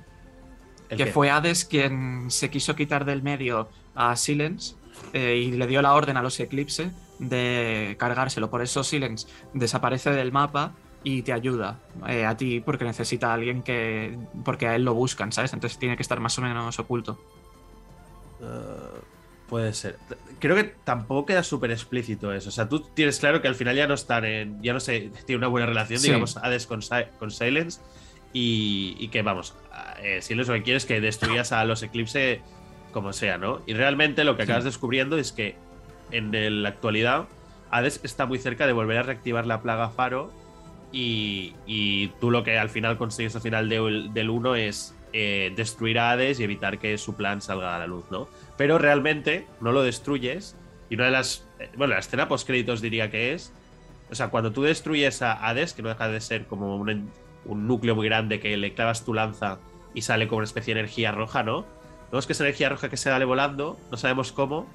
[0.89, 4.75] Que fue Hades quien se quiso quitar del medio a Silence
[5.13, 8.49] eh, y le dio la orden a los Eclipse de cargárselo.
[8.49, 13.36] Por eso Silence desaparece del mapa y te ayuda eh, a ti porque necesita a
[13.36, 14.17] alguien que.
[14.43, 15.53] porque a él lo buscan, ¿sabes?
[15.53, 17.19] Entonces tiene que estar más o menos oculto.
[18.41, 18.99] Eh,
[19.47, 19.97] puede ser.
[20.39, 22.49] Creo que tampoco queda súper explícito eso.
[22.49, 24.62] O sea, tú tienes claro que al final ya no están en.
[24.62, 26.81] ya no sé, tiene una buena relación, digamos, Hades con,
[27.19, 27.79] con Silence.
[28.34, 29.55] Y, que vamos,
[30.01, 32.41] eh, Silence lo que quieres es que destruyas a los Eclipse
[32.93, 33.62] como sea, ¿no?
[33.65, 35.55] Y realmente lo que acabas descubriendo es que
[36.12, 37.28] en la actualidad,
[37.71, 40.32] Hades está muy cerca de volver a reactivar la plaga Faro.
[40.91, 46.12] Y, tú lo que al final consigues al final del 1 es eh, destruir a
[46.12, 48.28] Hades y evitar que su plan salga a la luz, ¿no?
[48.58, 50.56] Pero realmente no lo destruyes.
[50.89, 51.47] Y una de las.
[51.60, 53.54] Eh, bueno, la escena post créditos diría que es.
[54.12, 57.10] O sea, cuando tú destruyes a Hades, que no deja de ser como un,
[57.45, 59.60] un núcleo muy grande que le clavas tu lanza
[59.93, 61.65] y sale como una especie de energía roja, ¿no?
[62.12, 64.67] Vemos que esa energía roja que se sale volando, no sabemos cómo,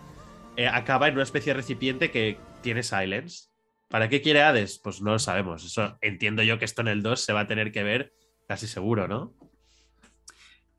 [0.57, 3.49] eh, acaba en una especie de recipiente que tiene Silence.
[3.89, 4.81] ¿Para qué quiere Hades?
[4.83, 5.65] Pues no lo sabemos.
[5.65, 8.13] Eso entiendo yo que esto en el 2 se va a tener que ver
[8.49, 9.35] casi seguro, ¿no?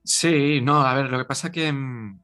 [0.03, 2.21] Sí, no, a ver, lo que pasa que mm,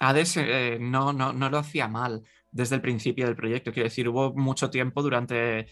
[0.00, 3.72] Hades eh, no, no, lo hacía mal desde el principio del proyecto.
[3.72, 5.68] Quiero decir, hubo mucho tiempo durante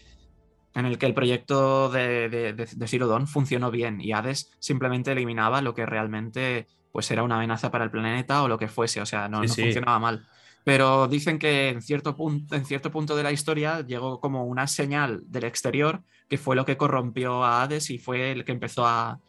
[0.75, 5.73] en el que el proyecto de, de, de, funcionó bien y Hades simplemente eliminaba lo
[5.73, 9.27] que realmente pues era una amenaza para el planeta o lo que fuese, o sea,
[9.27, 10.27] no, funcionaba mal
[10.69, 14.67] pero dicen que en cierto, punto, en cierto punto de la historia llegó como una
[14.67, 18.85] señal del exterior que fue lo que corrompió a Hades y fue el que empezó
[18.85, 19.19] a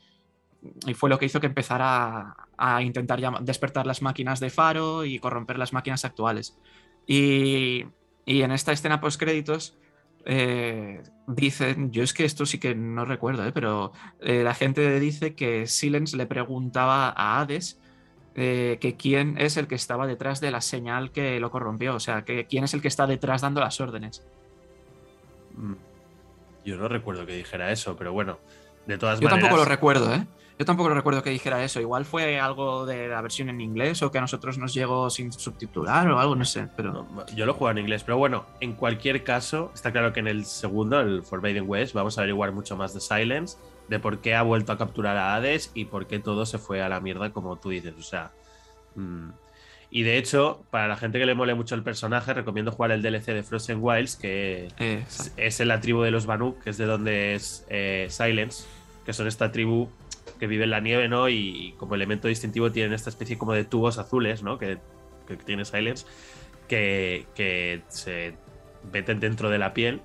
[0.86, 5.18] y fue lo que hizo que empezara a, intentar despertar las máquinas de Faro y
[5.18, 6.58] corromper las máquinas actuales.
[7.06, 7.86] Y,
[8.26, 9.78] en esta escena post créditos
[10.26, 13.52] eh, dicen, yo es que esto sí que no recuerdo, ¿eh?
[13.52, 17.79] pero eh, la gente dice que Silence le preguntaba a Hades
[18.34, 22.22] que quién es el que estaba detrás de la señal que lo corrompió, o sea,
[22.22, 24.22] que quién es el que está detrás dando las órdenes.
[25.56, 25.74] Mm.
[26.64, 28.38] Yo no recuerdo que dijera eso, pero bueno,
[28.86, 29.42] de todas Yo maneras.
[29.42, 30.26] Yo tampoco lo recuerdo, ¿eh?
[30.60, 31.80] Yo tampoco recuerdo que dijera eso.
[31.80, 35.32] Igual fue algo de la versión en inglés o que a nosotros nos llegó sin
[35.32, 36.68] subtitular o algo, no sé.
[36.76, 37.06] Pero...
[37.34, 40.44] yo lo juego en inglés, pero bueno, en cualquier caso, está claro que en el
[40.44, 43.56] segundo, el Forbidden West, vamos a averiguar mucho más de Silence,
[43.90, 46.80] de por qué ha vuelto a capturar a Hades y por qué todo se fue
[46.80, 47.94] a la mierda, como tú dices.
[47.98, 48.30] O sea.
[48.94, 49.30] Mmm.
[49.92, 53.02] Y de hecho, para la gente que le mole mucho el personaje, recomiendo jugar el
[53.02, 55.04] DLC de Frozen Wilds, que eh,
[55.36, 58.64] es en la tribu de los Banuk, que es de donde es eh, Silence,
[59.04, 59.88] que son esta tribu
[60.38, 61.28] que vive en la nieve, ¿no?
[61.28, 64.58] Y, como elemento distintivo tienen esta especie como de tubos azules, ¿no?
[64.58, 64.78] Que,
[65.26, 66.06] que tiene Silence,
[66.68, 68.34] que, que, se
[68.92, 70.00] meten dentro de la piel.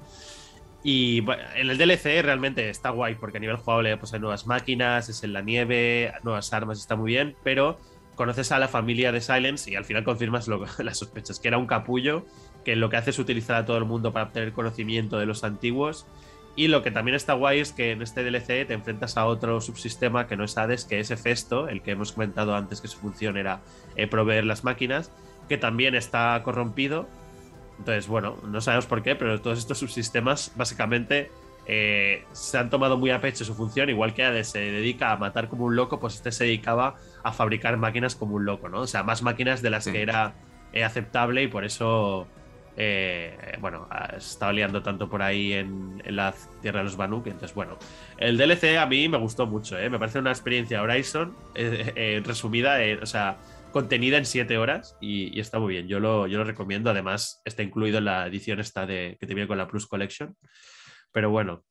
[0.88, 5.10] Y en el DLC realmente está guay, porque a nivel jugable pues, hay nuevas máquinas,
[5.10, 7.80] es en la nieve, nuevas armas, está muy bien, pero
[8.14, 11.66] conoces a la familia de Silence y al final confirmas las sospechas, que era un
[11.66, 12.28] capullo
[12.64, 15.44] que lo que hace es utilizar a todo el mundo para obtener conocimiento de los
[15.44, 16.06] antiguos.
[16.56, 19.62] Y lo que también está guay es que en este DLC te enfrentas a otro
[19.62, 23.00] subsistema que no es Hades, que es Hefesto, el que hemos comentado antes que su
[23.00, 23.62] función era
[23.96, 25.12] eh, proveer las máquinas,
[25.50, 27.08] que también está corrompido.
[27.80, 31.30] Entonces, bueno, no sabemos por qué, pero todos estos subsistemas básicamente
[31.68, 35.18] eh, se han tomado muy a pecho su función, igual que Hades se dedica a
[35.18, 38.82] matar como un loco, pues este se dedicaba a fabricar máquinas como un loco, ¿no?
[38.82, 39.92] O sea, más máquinas de las sí.
[39.92, 40.36] que era
[40.74, 42.28] eh, aceptable y por eso,
[42.78, 47.26] eh, bueno, ha estado liando tanto por ahí en, en, la tierra de los Banuk.
[47.26, 47.78] Entonces, bueno,
[48.18, 49.90] el DLC a mí me gustó mucho, ¿eh?
[49.90, 53.38] Me parece una experiencia Horizon eh, resumida, o sea,
[53.76, 55.90] contenida en 7 horas y, está muy bien.
[55.90, 56.90] Yo lo, recomiendo.
[56.90, 60.34] Además, está incluido en la edición esta que te viene con la Plus Collection.
[61.12, 61.66] Pero bueno,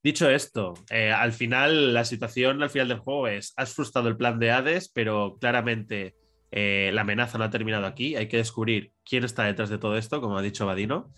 [0.00, 4.16] dicho esto, eh, al final la situación al final del juego es, has frustrado el
[4.16, 6.14] plan de Hades, pero claramente
[6.52, 8.14] eh, la amenaza no ha terminado aquí.
[8.14, 11.12] Hay que descubrir quién está detrás de todo esto, como ha dicho Vadino,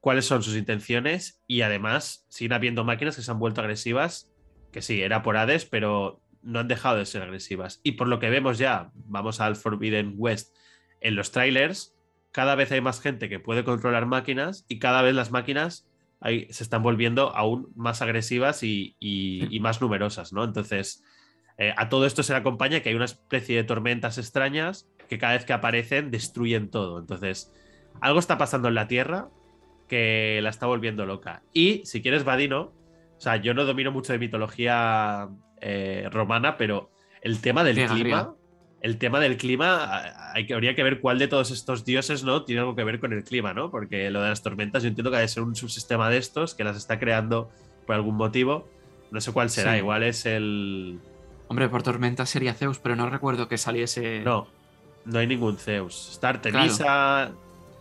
[0.00, 4.32] cuáles son sus intenciones y además siguen habiendo máquinas que se han vuelto agresivas,
[4.72, 7.80] que sí, era por Hades, pero no han dejado de ser agresivas.
[7.82, 10.54] Y por lo que vemos ya, vamos al Forbidden West,
[11.00, 11.94] en los trailers,
[12.32, 15.88] cada vez hay más gente que puede controlar máquinas y cada vez las máquinas
[16.22, 20.42] se están volviendo aún más agresivas y, y, y más numerosas, ¿no?
[20.44, 21.04] Entonces,
[21.58, 25.18] eh, a todo esto se le acompaña que hay una especie de tormentas extrañas que
[25.18, 26.98] cada vez que aparecen destruyen todo.
[26.98, 27.52] Entonces,
[28.00, 29.28] algo está pasando en la Tierra
[29.88, 31.42] que la está volviendo loca.
[31.52, 32.72] Y si quieres, Vadino,
[33.16, 35.28] o sea, yo no domino mucho de mitología
[35.60, 36.90] eh, romana, pero
[37.22, 38.34] el tema del clima,
[38.80, 42.44] el tema del clima, hay que, habría que ver cuál de todos estos dioses no
[42.44, 43.70] tiene algo que ver con el clima, ¿no?
[43.70, 46.64] Porque lo de las tormentas, yo entiendo que debe ser un subsistema de estos que
[46.64, 47.50] las está creando
[47.86, 48.68] por algún motivo.
[49.10, 49.78] No sé cuál será, Sí.
[49.78, 51.00] igual es el.
[51.48, 54.20] Hombre, por tormenta sería Zeus, pero no recuerdo que saliese.
[54.20, 54.46] No,
[55.06, 56.10] no hay ningún Zeus.
[56.12, 57.30] Está Artemisa,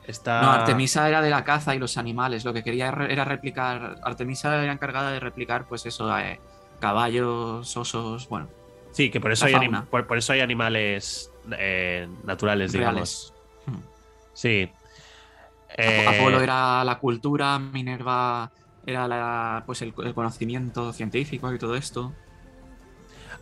[0.07, 0.41] está.
[0.41, 2.45] No, Artemisa era de la caza y los animales.
[2.45, 3.97] Lo que quería era replicar.
[4.03, 6.39] Artemisa era encargada de replicar, pues eso, eh,
[6.79, 8.47] caballos, osos, bueno.
[8.91, 13.33] Sí, que por eso, hay, anim- por, por eso hay animales eh, naturales, digamos.
[13.65, 13.75] Hmm.
[14.33, 14.69] Sí.
[15.69, 18.51] Apo- Eh, Apolo era la cultura, Minerva
[18.85, 22.13] era la, pues el, el conocimiento científico y todo esto.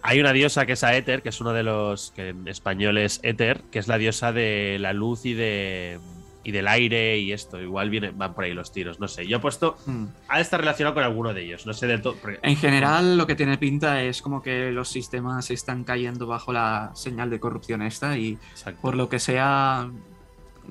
[0.02, 3.20] Hay una diosa que es Aether, que es uno de los que en español es
[3.24, 6.00] Éter, que es la diosa de la luz y de
[6.46, 7.60] y del aire y esto.
[7.60, 9.28] Igual viene, van por ahí los tiros, no sé.
[9.28, 9.76] Yo he puesto.
[9.86, 10.06] Hmm.
[10.30, 12.16] Ha de estar relacionado con alguno de ellos, no sé del todo.
[12.22, 16.54] porque- En general, lo que tiene pinta es como que los sistemas están cayendo bajo
[16.54, 18.80] la señal de corrupción esta y Exacto.
[18.82, 19.90] por lo que sea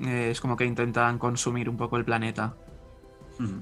[0.03, 2.55] eh, es como que intentan consumir un poco el planeta.
[3.39, 3.61] Ujú.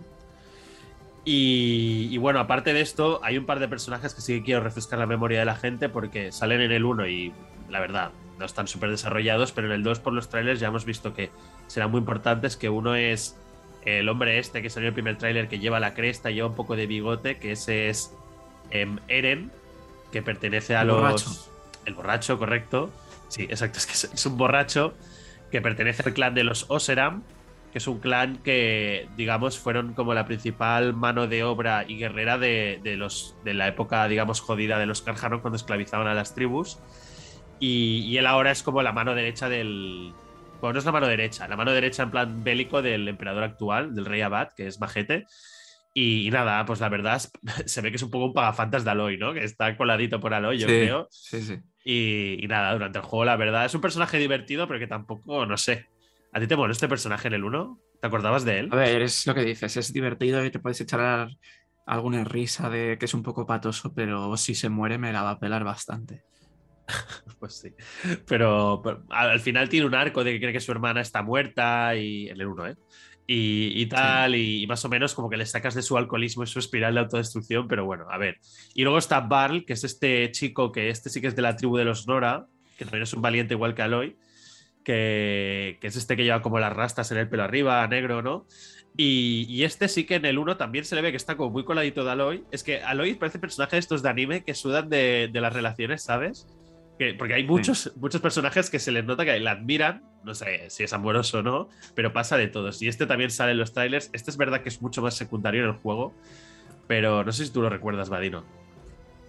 [1.25, 4.61] Y, y bueno, aparte de esto, hay un par de personajes que sí que quiero
[4.61, 7.33] refrescar la memoria de la gente porque salen en el 1 y
[7.69, 10.83] la verdad no están súper desarrollados, pero en el 2 por los trailers ya hemos
[10.85, 11.29] visto que
[11.73, 13.35] serán muy importantes, que uno es
[13.83, 16.47] el hombre este que salió en el primer tráiler que lleva la cresta y lleva
[16.47, 18.13] un poco de bigote, que ese es
[18.71, 19.51] em, Eren,
[20.11, 20.97] que pertenece a El los...
[21.01, 21.29] borracho.
[21.85, 22.91] El borracho, correcto.
[23.27, 24.93] Sí, exacto, es que es- un borracho
[25.51, 27.23] que pertenece al clan de los Oseram,
[27.71, 32.37] que es un clan que, digamos, fueron como la principal mano de obra y guerrera
[32.37, 36.35] de, de los, de la época, digamos, jodida de los Karjaron cuando esclavizaban a las
[36.35, 36.77] tribus.
[37.59, 40.13] Y, y él ahora es como la mano derecha del.
[40.63, 43.93] Bueno, no es la mano derecha, la mano derecha en plan bélico del emperador actual,
[43.93, 45.25] del rey Abad, que es Majete.
[45.93, 47.21] Y, y nada, pues la verdad
[47.65, 49.33] se ve que es un poco un pagafantas de Aloy, ¿no?
[49.33, 51.09] Que está coladito por Aloy, yo Sí, creo.
[51.11, 51.59] Sí, sí.
[51.83, 55.45] Y, y nada, durante el juego, la verdad, es un personaje divertido, pero que tampoco,
[55.45, 55.89] no sé.
[56.31, 57.77] ¿A ti te moló este personaje en el 1?
[57.99, 58.69] ¿Te acordabas de él?
[58.71, 61.27] A ver, es lo que dices, es divertido y te puedes echar
[61.85, 65.31] alguna risa de que es un poco patoso, pero si se muere me la va
[65.31, 66.23] a pelar bastante.
[67.43, 67.73] pues sí.
[68.25, 72.29] Pero, al final tiene un arco de que cree que su hermana está muerta y
[72.29, 72.75] en el 1, ¿eh?
[73.27, 76.59] Y, tal, y, más o menos como que le sacas de su alcoholismo y su
[76.59, 78.39] espiral de autodestrucción, pero bueno, a ver.
[78.73, 81.57] Y luego está Barl, que es este chico que este sí que es de la
[81.57, 84.15] tribu de los Nora, que también es un valiente igual que Aloy,
[84.85, 88.47] que, es este que lleva como las rastas en el pelo arriba, negro, ¿no?
[88.95, 91.65] Y, este sí que en el 1 también se le ve que está como muy
[91.65, 92.45] coladito de Aloy.
[92.51, 96.03] Es que Aloy parece personaje de estos de anime que sudan de, de las relaciones,
[96.03, 96.47] ¿sabes?
[97.17, 100.83] Porque hay muchos, muchos personajes que se les nota que la admiran, no sé si
[100.83, 102.81] es amoroso o no, pero pasa de todos.
[102.81, 104.09] Y este también sale en los trailers.
[104.13, 106.13] Este es verdad que es mucho más secundario en el juego,
[106.87, 108.43] pero no sé si tú lo recuerdas, Vadino.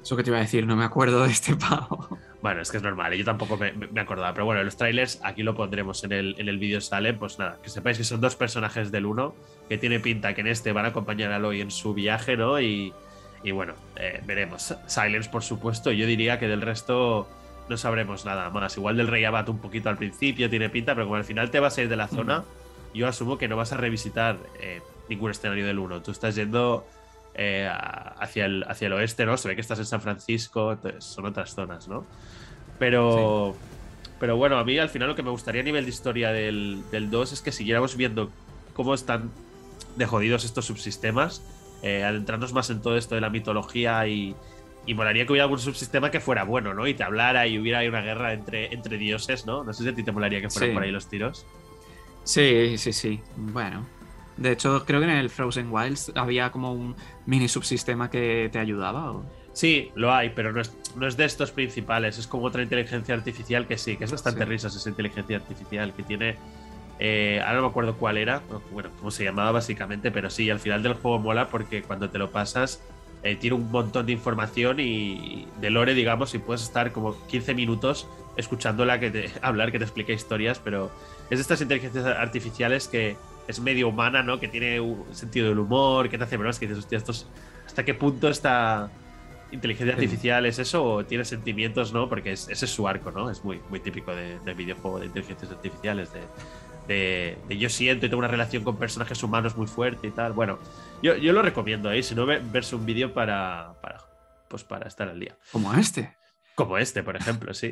[0.03, 2.19] Eso que te iba a decir, no me acuerdo de este pavo.
[2.43, 5.43] Bueno, es que es normal, yo tampoco me, me acordaba, pero bueno, los trailers aquí
[5.43, 8.37] lo pondremos en el, en el vídeo sale, pues nada, que sepáis que son dos
[8.37, 9.35] personajes del uno,
[9.67, 12.61] que tiene pinta que en este van a acompañar a Aloy en su viaje, ¿no?
[12.61, 12.93] Y,
[13.43, 14.75] y bueno, eh, veremos.
[14.87, 17.27] Silence, por supuesto, yo diría que del resto
[17.69, 18.77] no sabremos nada más.
[18.77, 21.61] Igual del Rey Abad un poquito al principio tiene pinta, pero como al final te
[21.61, 22.45] vas a ir de la zona,
[22.95, 26.03] yo asumo que no vas a revisitar eh, ningún escenario del 1.
[26.03, 26.87] Tú estás yendo
[27.35, 29.37] eh, hacia, el, hacia el oeste, ¿no?
[29.37, 32.07] Se ve que estás en San Francisco, son otras zonas, ¿no?
[32.79, 33.55] Pero,
[34.21, 36.83] pero bueno, a mí al final lo que me gustaría a nivel de historia del,
[36.91, 38.31] del 2 es que siguiéramos viendo
[38.75, 39.31] cómo están
[39.97, 41.43] de jodidos estos subsistemas,
[41.83, 44.35] eh, adentrarnos más en todo esto de la mitología y,
[44.87, 46.87] y molaría que hubiera algún subsistema que fuera bueno, ¿no?
[46.87, 49.65] Y te hablara y hubiera ahí una guerra entre, entre dioses, ¿no?
[49.65, 51.47] No sé si a ti te molaría que fueran por ahí los tiros.
[52.25, 53.21] Sí, sí, sí.
[53.37, 53.87] Bueno.
[54.37, 58.59] De hecho, creo que en el Frozen Wilds había como un mini subsistema que te
[58.59, 59.23] ayudaba.
[59.53, 62.19] Sí, lo hay, pero no es, no es de estos principales.
[62.19, 66.03] Es como otra inteligencia artificial que sí, que es bastante risas esa inteligencia artificial que
[66.03, 66.37] tiene.
[66.99, 68.43] Eh, ahora no me acuerdo cuál era,
[68.73, 72.19] bueno, cómo se llamaba básicamente, pero sí, al final del juego mola porque cuando te
[72.19, 72.83] lo pasas
[73.25, 77.55] eh, tiene un montón de información y de lore, digamos, y puedes estar como 15
[77.55, 78.07] minutos
[78.37, 80.91] escuchándola que te, hablar, que te explique historias, pero
[81.31, 83.17] es de estas inteligencias artificiales que
[83.49, 84.39] es medio humana, ¿no?
[84.39, 87.27] Que tiene un sentido del humor, que te hace bromas, que dices, hostia, estos,
[87.67, 88.91] ¿hasta qué punto esta
[89.53, 92.11] inteligencia artificial es eso o tiene sentimientos, ¿no?
[92.11, 93.31] Porque ese es su arco, ¿no?
[93.31, 96.21] Es muy, muy típico de, de videojuego de inteligencias artificiales, de
[96.87, 100.33] de, yo siento y tengo una relación con personajes humanos muy fuerte y tal.
[100.33, 100.59] Bueno,
[101.03, 102.03] yo, yo lo recomiendo, ¿eh?
[102.03, 103.99] si no, verse un vídeo para, para,
[104.49, 105.37] pues para estar al día.
[105.53, 106.17] Como este.
[106.55, 107.71] Como este, por ejemplo, sí.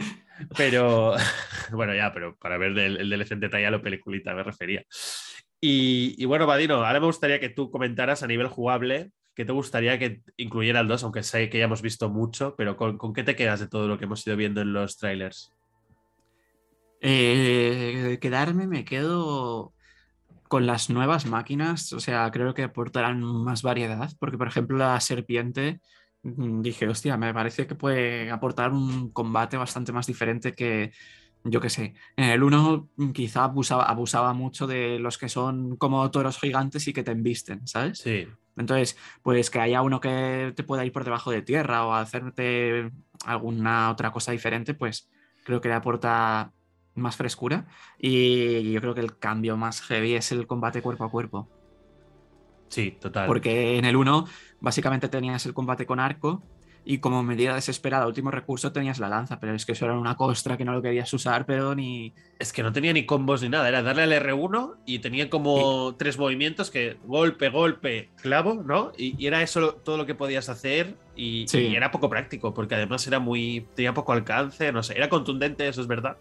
[0.57, 1.14] Pero,
[1.72, 4.85] bueno, ya, pero para ver el, el DLC en detalle a lo peliculita me refería.
[5.64, 9.96] Y, bueno, Vadino, ahora me gustaría que tú comentaras a nivel jugable qué te gustaría
[9.96, 13.22] que incluyera el 2, aunque sé que ya hemos visto mucho, pero ¿con, ¿con, qué
[13.22, 15.53] te quedas de todo lo que hemos ido viendo en los trailers?
[17.04, 19.74] Eh, quedarme, me quedo
[20.46, 25.00] con las nuevas máquinas, o sea, creo que aportarán más variedad, porque por ejemplo la
[25.00, 25.80] serpiente,
[26.22, 30.92] mm, dije, hostia, me parece que puede aportar un combate bastante más diferente que,
[31.42, 35.76] yo qué sé, en el 1 mm, quizá abusaba, abusaba mucho de los que son
[35.76, 37.98] como toros gigantes y que te embisten, ¿sabes?
[37.98, 38.28] Sí.
[38.56, 42.92] Entonces, pues que haya uno que te pueda ir por debajo de tierra o hacerte
[43.24, 45.08] alguna otra cosa diferente, pues
[45.44, 46.52] creo que le aporta
[46.94, 47.66] más frescura.
[47.98, 51.48] Y yo creo que el cambio más heavy es el combate cuerpo a cuerpo.
[52.68, 53.26] Sí, total.
[53.26, 54.26] Porque en el 1
[54.61, 56.42] básicamente tenías el combate con arco
[56.85, 60.16] y como medida desesperada, último recurso, tenías la lanza, pero es que eso era una
[60.16, 62.12] costra que no lo querías usar, pero ni...
[62.38, 65.94] Es que no tenía ni combos ni nada, era darle al R1 y tenía como
[65.96, 68.92] tres movimientos que golpe, golpe, clavo, ¿no?
[68.98, 73.07] Y, era eso todo lo que podías hacer y, y, era poco práctico, porque además
[73.07, 73.68] era muy...
[73.76, 76.16] tenía poco alcance, no sé, era contundente, eso es verdad,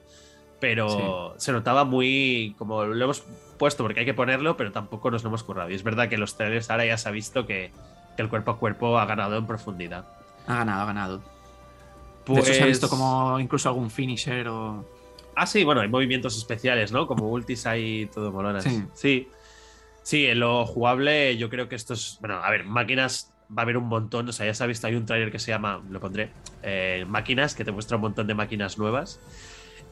[0.62, 3.24] pero se notaba muy, como lo hemos
[3.58, 5.72] puesto porque hay que ponerlo, pero tampoco nos lo hemos currado.
[5.72, 7.72] Y es verdad que los trailers ahora ya se ha visto que,
[8.18, 10.06] el cuerpo a cuerpo ha ganado en profundidad.
[10.46, 11.22] Ha ganado, ha ganado.
[12.24, 12.46] Pues...
[12.46, 14.86] De hecho, se ha visto pues como incluso algún finisher o...
[15.36, 17.08] Ah, sí, bueno, hay movimientos especiales, ¿no?
[17.08, 18.64] Como ultis hay todo molonas.
[18.64, 18.84] Sí.
[18.94, 19.28] sí.
[20.04, 22.20] Sí, en lo jugable yo creo que esto es...
[22.22, 24.86] Bueno, a ver, máquinas va a haber un montón, o sea, ya se ha visto,
[24.86, 26.30] hay un trailer que se llama, lo pondré,
[26.62, 29.20] eh, máquinas, que te muestra un montón de máquinas nuevas.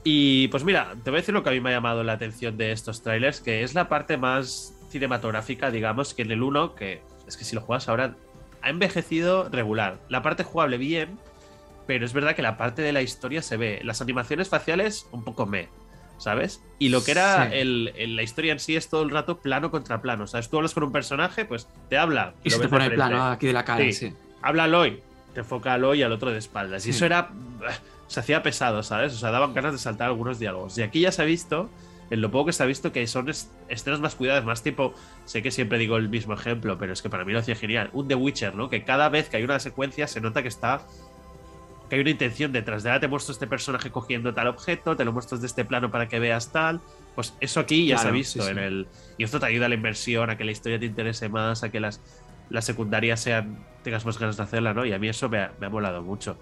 [0.04, 2.14] Y pues mira, te voy a decir lo que a mí me ha llamado la
[2.14, 6.76] atención de estos trailers, que es la parte más cinematográfica, digamos, que en el 1,
[6.76, 8.16] que es que si lo juegas ahora,
[8.62, 10.00] ha envejecido regular.
[10.10, 11.20] La parte jugable bien,
[11.86, 13.82] pero es verdad que la parte de la historia se ve.
[13.84, 15.70] Las animaciones faciales, un poco me,
[16.18, 16.64] ¿sabes?
[16.78, 20.28] Y lo que era la historia en sí es todo el rato plano contra plano.
[20.28, 20.50] ¿Sabes?
[20.50, 22.34] Tú hablas con un personaje, pues te habla.
[22.44, 23.94] Y se te pone el plano aquí de la cara, sí.
[23.94, 24.14] sí.
[24.42, 25.02] Habla Aloy,
[25.34, 26.86] te enfoca a Aloy y al otro de espaldas.
[26.88, 27.30] Y eso era
[28.10, 29.14] se hacía pesado, ¿sabes?
[29.14, 30.78] O sea, daban ganas de saltar algunos diálogos.
[30.78, 31.70] Y aquí ya se ha visto
[32.10, 34.96] en lo poco que se ha visto, que son escenas más cuidadas, más tipo,
[35.26, 37.92] sé que siempre digo el mismo ejemplo, pero es que para mí lo hacía genial,
[37.94, 38.68] un The Witcher, ¿no?
[38.68, 40.82] Que cada vez que hay una secuencia se nota que está
[41.88, 45.04] que hay una intención detrás de ahora te muestro este personaje cogiendo tal objeto, te
[45.04, 46.82] lo muestro desde este plano para que veas tal.
[47.16, 48.88] Pues eso aquí ya se ha visto en el.
[49.18, 51.70] Y esto te ayuda a la inversión, a que la historia te interese más, a
[51.70, 52.00] que las,
[52.50, 53.66] las secundarias sean.
[53.84, 54.86] tengas más ganas de hacerla, ¿no?
[54.86, 56.38] Y a mí eso me ha, me molado mucho.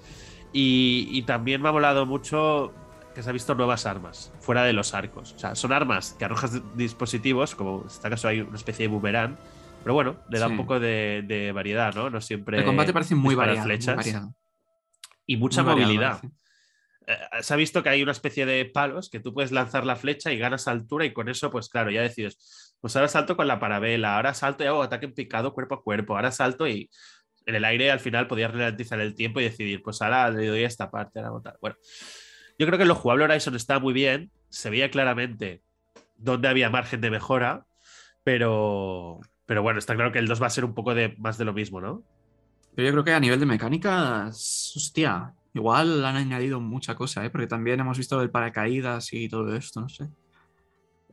[0.53, 2.73] Y, y, también me ha molado mucho
[3.13, 5.33] que se ha visto nuevas armas, fuera de los arcos.
[5.33, 8.93] O sea, son armas que arrojas dispositivos, como en este caso hay una especie de
[8.93, 9.37] boomerang.
[9.83, 12.09] Pero bueno, le da un poco de, de, variedad, ¿no?
[12.09, 12.59] No siempre.
[12.59, 13.95] El combate parece muy variado, flechas.
[13.95, 14.35] Muy variado
[15.27, 16.21] y mucha movilidad.
[17.05, 19.95] Eh, se ha visto que hay una especie de palos que tú puedes lanzar la
[19.95, 23.47] flecha y ganas altura y con eso, pues claro, ya decides, pues ahora salto con
[23.47, 26.89] la parabela, ahora salto y hago ataque en picado cuerpo a cuerpo, ahora salto y
[27.47, 30.63] en el aire al final podías ralentizar el tiempo y decidir, pues ahora le doy
[30.63, 31.57] esta parte, a votar.
[31.61, 31.77] Bueno,
[32.59, 35.63] yo creo que lo jugable Horizon está muy bien, se veía claramente
[36.17, 37.65] dónde había margen de mejora,
[38.23, 41.37] pero, pero bueno, está claro que el 2 va a ser un poco de más
[41.37, 42.03] de lo mismo, ¿no?
[42.75, 47.29] Pero yo creo que a nivel de mecánicas, hostia, igual han añadido mucha cosa, ¿eh?
[47.29, 50.09] Porque también hemos visto el paracaídas y todo esto, no sé.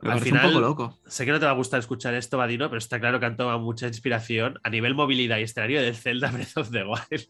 [0.05, 0.99] Al final, un poco loco.
[1.07, 3.37] sé que no te va a gustar escuchar esto, Vadino, pero está claro que han
[3.37, 7.29] tomado mucha inspiración a nivel movilidad y escenario de Zelda Breath of the Wild.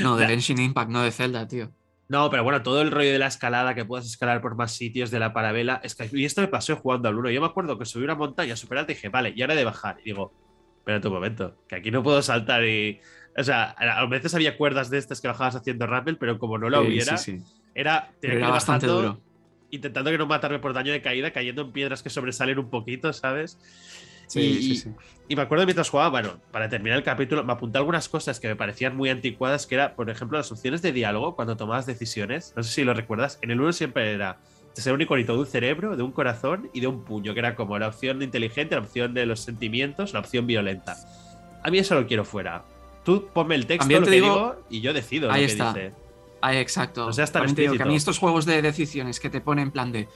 [0.00, 1.70] No, de Genshin Impact, no de Zelda, tío.
[2.08, 5.10] No, pero bueno, todo el rollo de la escalada, que puedas escalar por más sitios,
[5.10, 5.80] de la parabela.
[5.82, 7.30] Es que, y esto me pasó jugando al 1.
[7.30, 9.64] Yo me acuerdo que subí una montaña super alta y dije, vale, y ahora de
[9.64, 9.98] bajar.
[10.00, 10.32] Y digo,
[10.78, 12.98] espera un momento, que aquí no puedo saltar y
[13.38, 16.68] o sea, a veces había cuerdas de estas que bajabas haciendo rappel, pero como no
[16.68, 17.14] lo hubiera,
[17.72, 19.20] era, era bastante duro.
[19.70, 23.12] Intentando que no matarme por daño de caída, cayendo en piedras que sobresalen un poquito,
[23.12, 23.58] ¿sabes?
[24.26, 24.90] Sí, y, sí, sí.
[25.28, 28.48] Y me acuerdo mientras jugaba, bueno, para terminar el capítulo, me apunté algunas cosas que
[28.48, 32.52] me parecían muy anticuadas, que era, por ejemplo, las opciones de diálogo cuando tomabas decisiones.
[32.56, 33.38] No sé si lo recuerdas.
[33.42, 34.38] En el 1 siempre era
[34.82, 37.54] ser un iconito de un cerebro, de un corazón y de un puño, que era
[37.54, 40.96] como la opción inteligente, la opción de los sentimientos, la opción violenta.
[41.62, 42.64] A mí eso lo quiero fuera.
[43.04, 45.72] Tú ponme el texto, lo que digo, y yo decido ahí lo que está.
[45.72, 45.92] dice.
[46.40, 47.06] Ahí, exacto.
[47.06, 49.70] O sea, está digo que a mí estos juegos de decisiones que te ponen en
[49.70, 50.08] plan de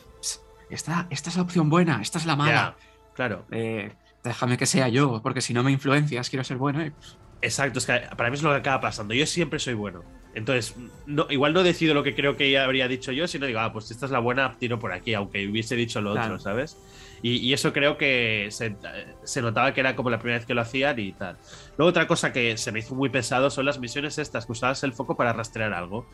[0.71, 2.77] esta, esta es la opción buena, esta es la mala.
[3.15, 3.45] claro.
[3.51, 3.93] Eh,
[4.25, 6.79] déjame que sea yo, porque si no me influencias, quiero ser bueno.
[6.79, 9.15] Pues exacto, es que para mí es lo que acaba pasando.
[9.15, 10.03] Yo siempre soy bueno.
[10.35, 10.75] Entonces,
[11.07, 13.91] no, igual no decido lo que creo que habría dicho yo, sino digo, ah, pues
[13.91, 16.79] esta es la buena, tiro por aquí, aunque hubiese dicho lo otro, ¿sabes?
[17.25, 20.99] Y, eso creo que se, notaba que era como la primera vez que lo hacían
[20.99, 21.39] y tal.
[21.79, 24.83] Luego otra cosa que se me hizo muy pesado son las misiones estas, que usabas
[24.83, 26.05] el foco para rastrear algo.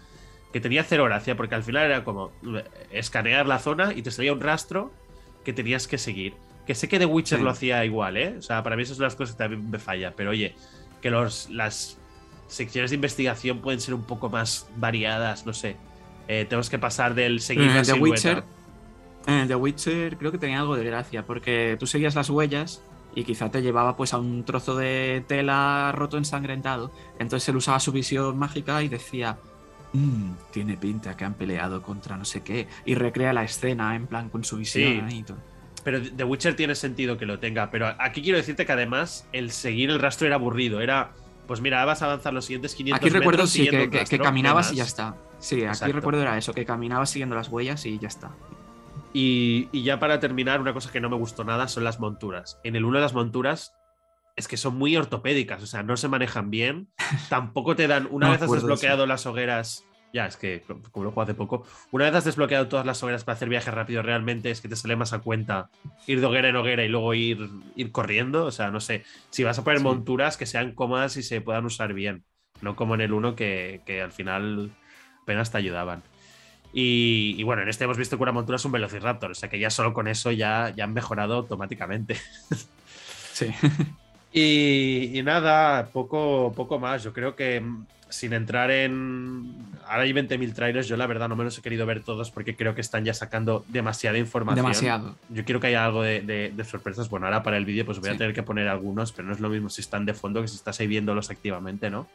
[0.52, 4.10] Que tenía cero gracia, porque al final era como eh, escanear la zona y te
[4.10, 4.92] salía un rastro
[5.44, 6.34] que tenías que seguir.
[6.66, 8.34] Que sé que The Witcher lo hacía igual, ¿eh?
[8.38, 10.12] O sea, para mí esas son las cosas que también me falla.
[10.14, 10.54] Pero oye,
[11.00, 11.98] que los, las
[12.48, 15.76] secciones de investigación pueden ser un poco más variadas, no sé.
[16.28, 18.44] Eh, tenemos que pasar del seguir la The Witcher
[19.28, 22.82] en el The Witcher creo que tenía algo de gracia, porque tú seguías las huellas
[23.14, 26.90] y quizá te llevaba pues a un trozo de tela roto ensangrentado.
[27.18, 29.38] Entonces él usaba su visión mágica y decía,
[29.92, 32.68] mmm, tiene pinta que han peleado contra no sé qué.
[32.86, 35.38] Y recrea la escena en plan con su visión y todo.
[35.84, 37.70] Pero The Witcher tiene sentido que lo tenga.
[37.70, 40.80] Pero aquí quiero decirte que además el seguir el rastro era aburrido.
[40.80, 41.12] Era,
[41.46, 44.72] pues mira, vas a avanzar los siguientes 500 aquí recuerdo metros sí, que, que, caminabas
[44.72, 45.16] y ya está.
[45.38, 48.32] Sí, aquí recuerdo era eso, que caminabas siguiendo las huellas y ya está.
[49.12, 52.60] Y, ya para terminar, una cosa que no me gustó nada son las monturas.
[52.64, 53.74] En el uno de las monturas
[54.36, 56.88] es que son muy ortopédicas, o sea, no se manejan bien.
[57.28, 61.22] Tampoco te dan, una vez has desbloqueado las hogueras, ya es que como lo juego
[61.22, 64.60] hace poco, una vez has desbloqueado todas las hogueras para hacer viaje rápido, realmente es
[64.60, 65.70] que te sale más a cuenta
[66.06, 68.44] ir de hoguera en hoguera y luego ir, ir corriendo.
[68.44, 71.64] O sea, no sé, si vas a poner monturas que sean cómodas y se puedan
[71.64, 72.24] usar bien,
[72.60, 74.70] no como en el 1 que, que al final
[75.22, 76.02] apenas te ayudaban.
[76.80, 79.58] Y, bueno, en este hemos visto que una montura es un Velociraptor, o sea que
[79.58, 82.16] ya solo con eso ya, ya han mejorado automáticamente.
[83.32, 83.54] Sí.
[84.32, 87.04] y, nada, poco, poco más.
[87.04, 89.54] Yo creo que mm, sin entrar en.
[89.86, 92.56] Ahora hay 20.000 trailers, yo la verdad no me los he querido ver todos porque
[92.56, 94.66] creo que están ya sacando demasiada información.
[94.66, 95.14] Demasiado.
[95.28, 97.08] Yo quiero que haya algo de, sorpresas.
[97.08, 99.38] Bueno, ahora para el vídeo pues voy a tener que poner algunos, pero no es
[99.38, 102.08] lo mismo si están de fondo que si estás ahí viéndolos activamente, ¿no?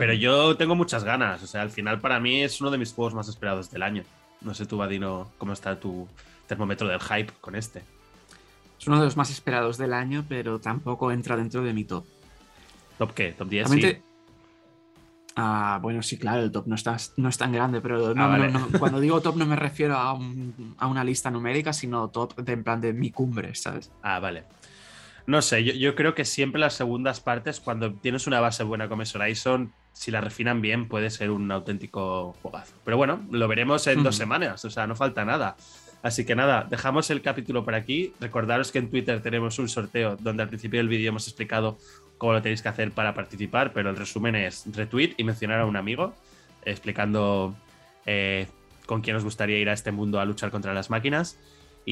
[0.00, 1.42] Pero yo tengo muchas ganas.
[1.42, 4.02] O sea, al final para mí es uno de mis juegos más esperados del año.
[4.40, 6.08] No sé tú, Vadino, cómo está tu
[6.46, 7.82] termómetro del hype con este.
[8.78, 12.06] Es uno de los más esperados del año, pero tampoco entra dentro de mi top.
[12.96, 13.32] ¿Top qué?
[13.32, 13.68] ¿Top 10?
[13.68, 13.98] Sí.
[15.36, 19.00] Ah, bueno, sí, claro, el top no, está, no es tan grande, pero ah, cuando
[19.00, 22.94] digo top no me refiero a, una lista numérica, sino top de, en plan de
[22.94, 23.92] mi cumbre, ¿sabes?
[24.00, 24.44] Ah, vale.
[25.26, 29.02] No sé, yo, creo que siempre las segundas partes, cuando tienes una base buena como
[29.02, 32.74] es Horizon, si la refinan bien, puede ser un auténtico juegazo.
[32.84, 35.56] Pero bueno, lo veremos en dos semanas, o sea, no falta nada.
[36.02, 38.14] Así que nada, dejamos el capítulo por aquí.
[38.20, 41.76] Recordaros que en Twitter tenemos un sorteo donde al principio del vídeo hemos explicado
[42.16, 45.66] cómo lo tenéis que hacer para participar, pero el resumen es retweet y mencionar a
[45.66, 46.14] un amigo
[46.64, 47.54] explicando
[48.06, 48.46] eh,
[48.86, 51.38] con quién os gustaría ir a este mundo a luchar contra las máquinas.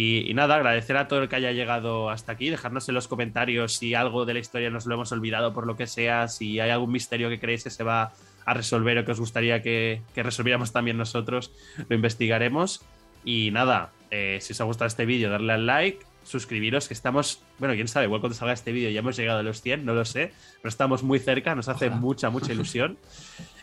[0.00, 3.72] Y, nada, agradecer a todo el que haya llegado hasta aquí, dejarnos en los comentarios
[3.78, 6.70] si algo de la historia nos lo hemos olvidado por lo que sea, si hay
[6.70, 8.12] algún misterio que creéis que se va
[8.46, 11.50] a resolver o que os gustaría que, resolviéramos también nosotros,
[11.88, 12.86] lo investigaremos.
[13.24, 17.42] Y nada, eh, si os ha gustado este vídeo, darle al like, suscribiros, que estamos,
[17.58, 19.94] bueno, quién sabe, igual cuando salga este vídeo ya hemos llegado a los 100, no
[19.94, 20.30] lo sé,
[20.62, 22.98] pero estamos muy cerca, nos hace mucha, mucha ilusión.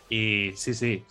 [0.08, 1.02] Y sí, sí.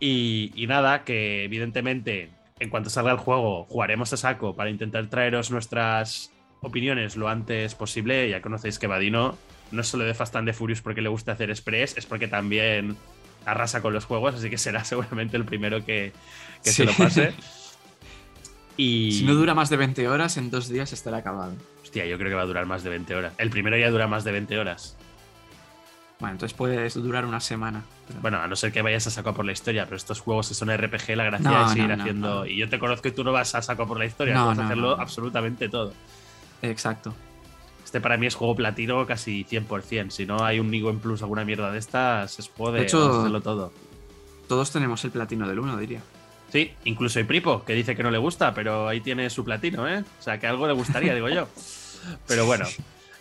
[0.00, 2.28] y nada, que evidentemente
[2.64, 7.74] en cuanto salga el juego, jugaremos a saco para intentar traeros nuestras opiniones lo antes
[7.74, 8.28] posible.
[8.28, 9.36] Ya conocéis que Vadino
[9.70, 12.26] no es solo de Fast and the Furious porque le gusta hacer express, es porque
[12.26, 12.96] también
[13.44, 16.12] arrasa con los juegos, así que será seguramente el primero que,
[16.62, 17.32] se lo pase.
[18.76, 19.12] Y...
[19.12, 21.52] Si no dura más de 20 horas, en dos días estará acabado.
[21.84, 23.32] Hostia, yo creo que va a durar más de 20 horas.
[23.38, 24.96] El primero ya dura más de 20 horas.
[26.20, 27.82] Bueno, entonces puede durar una semana.
[28.22, 30.54] Bueno, a no ser que vayas a saco por la historia, pero estos juegos que
[30.54, 32.46] son RPG, la gracia es seguir haciendo.
[32.46, 34.64] y yo te conozco y tú no vas a saco por la historia, vas a
[34.64, 35.92] hacerlo absolutamente todo.
[36.62, 37.14] Exacto.
[37.84, 40.10] Este para mí es juego platino casi 100%.
[40.10, 43.20] Si no hay un Nigo en Plus, alguna mierda de estas, se puede de hecho,
[43.20, 43.72] hacerlo todo.
[44.48, 46.00] Todos tenemos el platino del 1, diría.
[46.50, 49.88] Sí, incluso hay Pripo, que dice que no le gusta, pero ahí tiene su platino,
[49.88, 50.04] ¿eh?
[50.20, 51.48] O sea, que algo le gustaría, digo yo.
[52.28, 52.66] Pero bueno,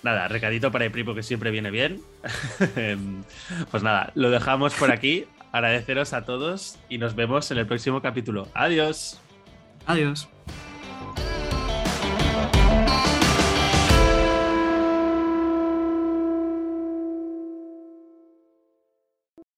[0.03, 2.01] nada, recadito para el Pripo que siempre viene bien.
[2.75, 3.23] Em,
[3.71, 5.25] pues nada, lo dejamos por aquí.
[5.51, 8.47] Agradeceros a todos y nos vemos en el próximo capítulo.
[8.53, 9.19] Adiós.
[9.85, 10.27] Adiós.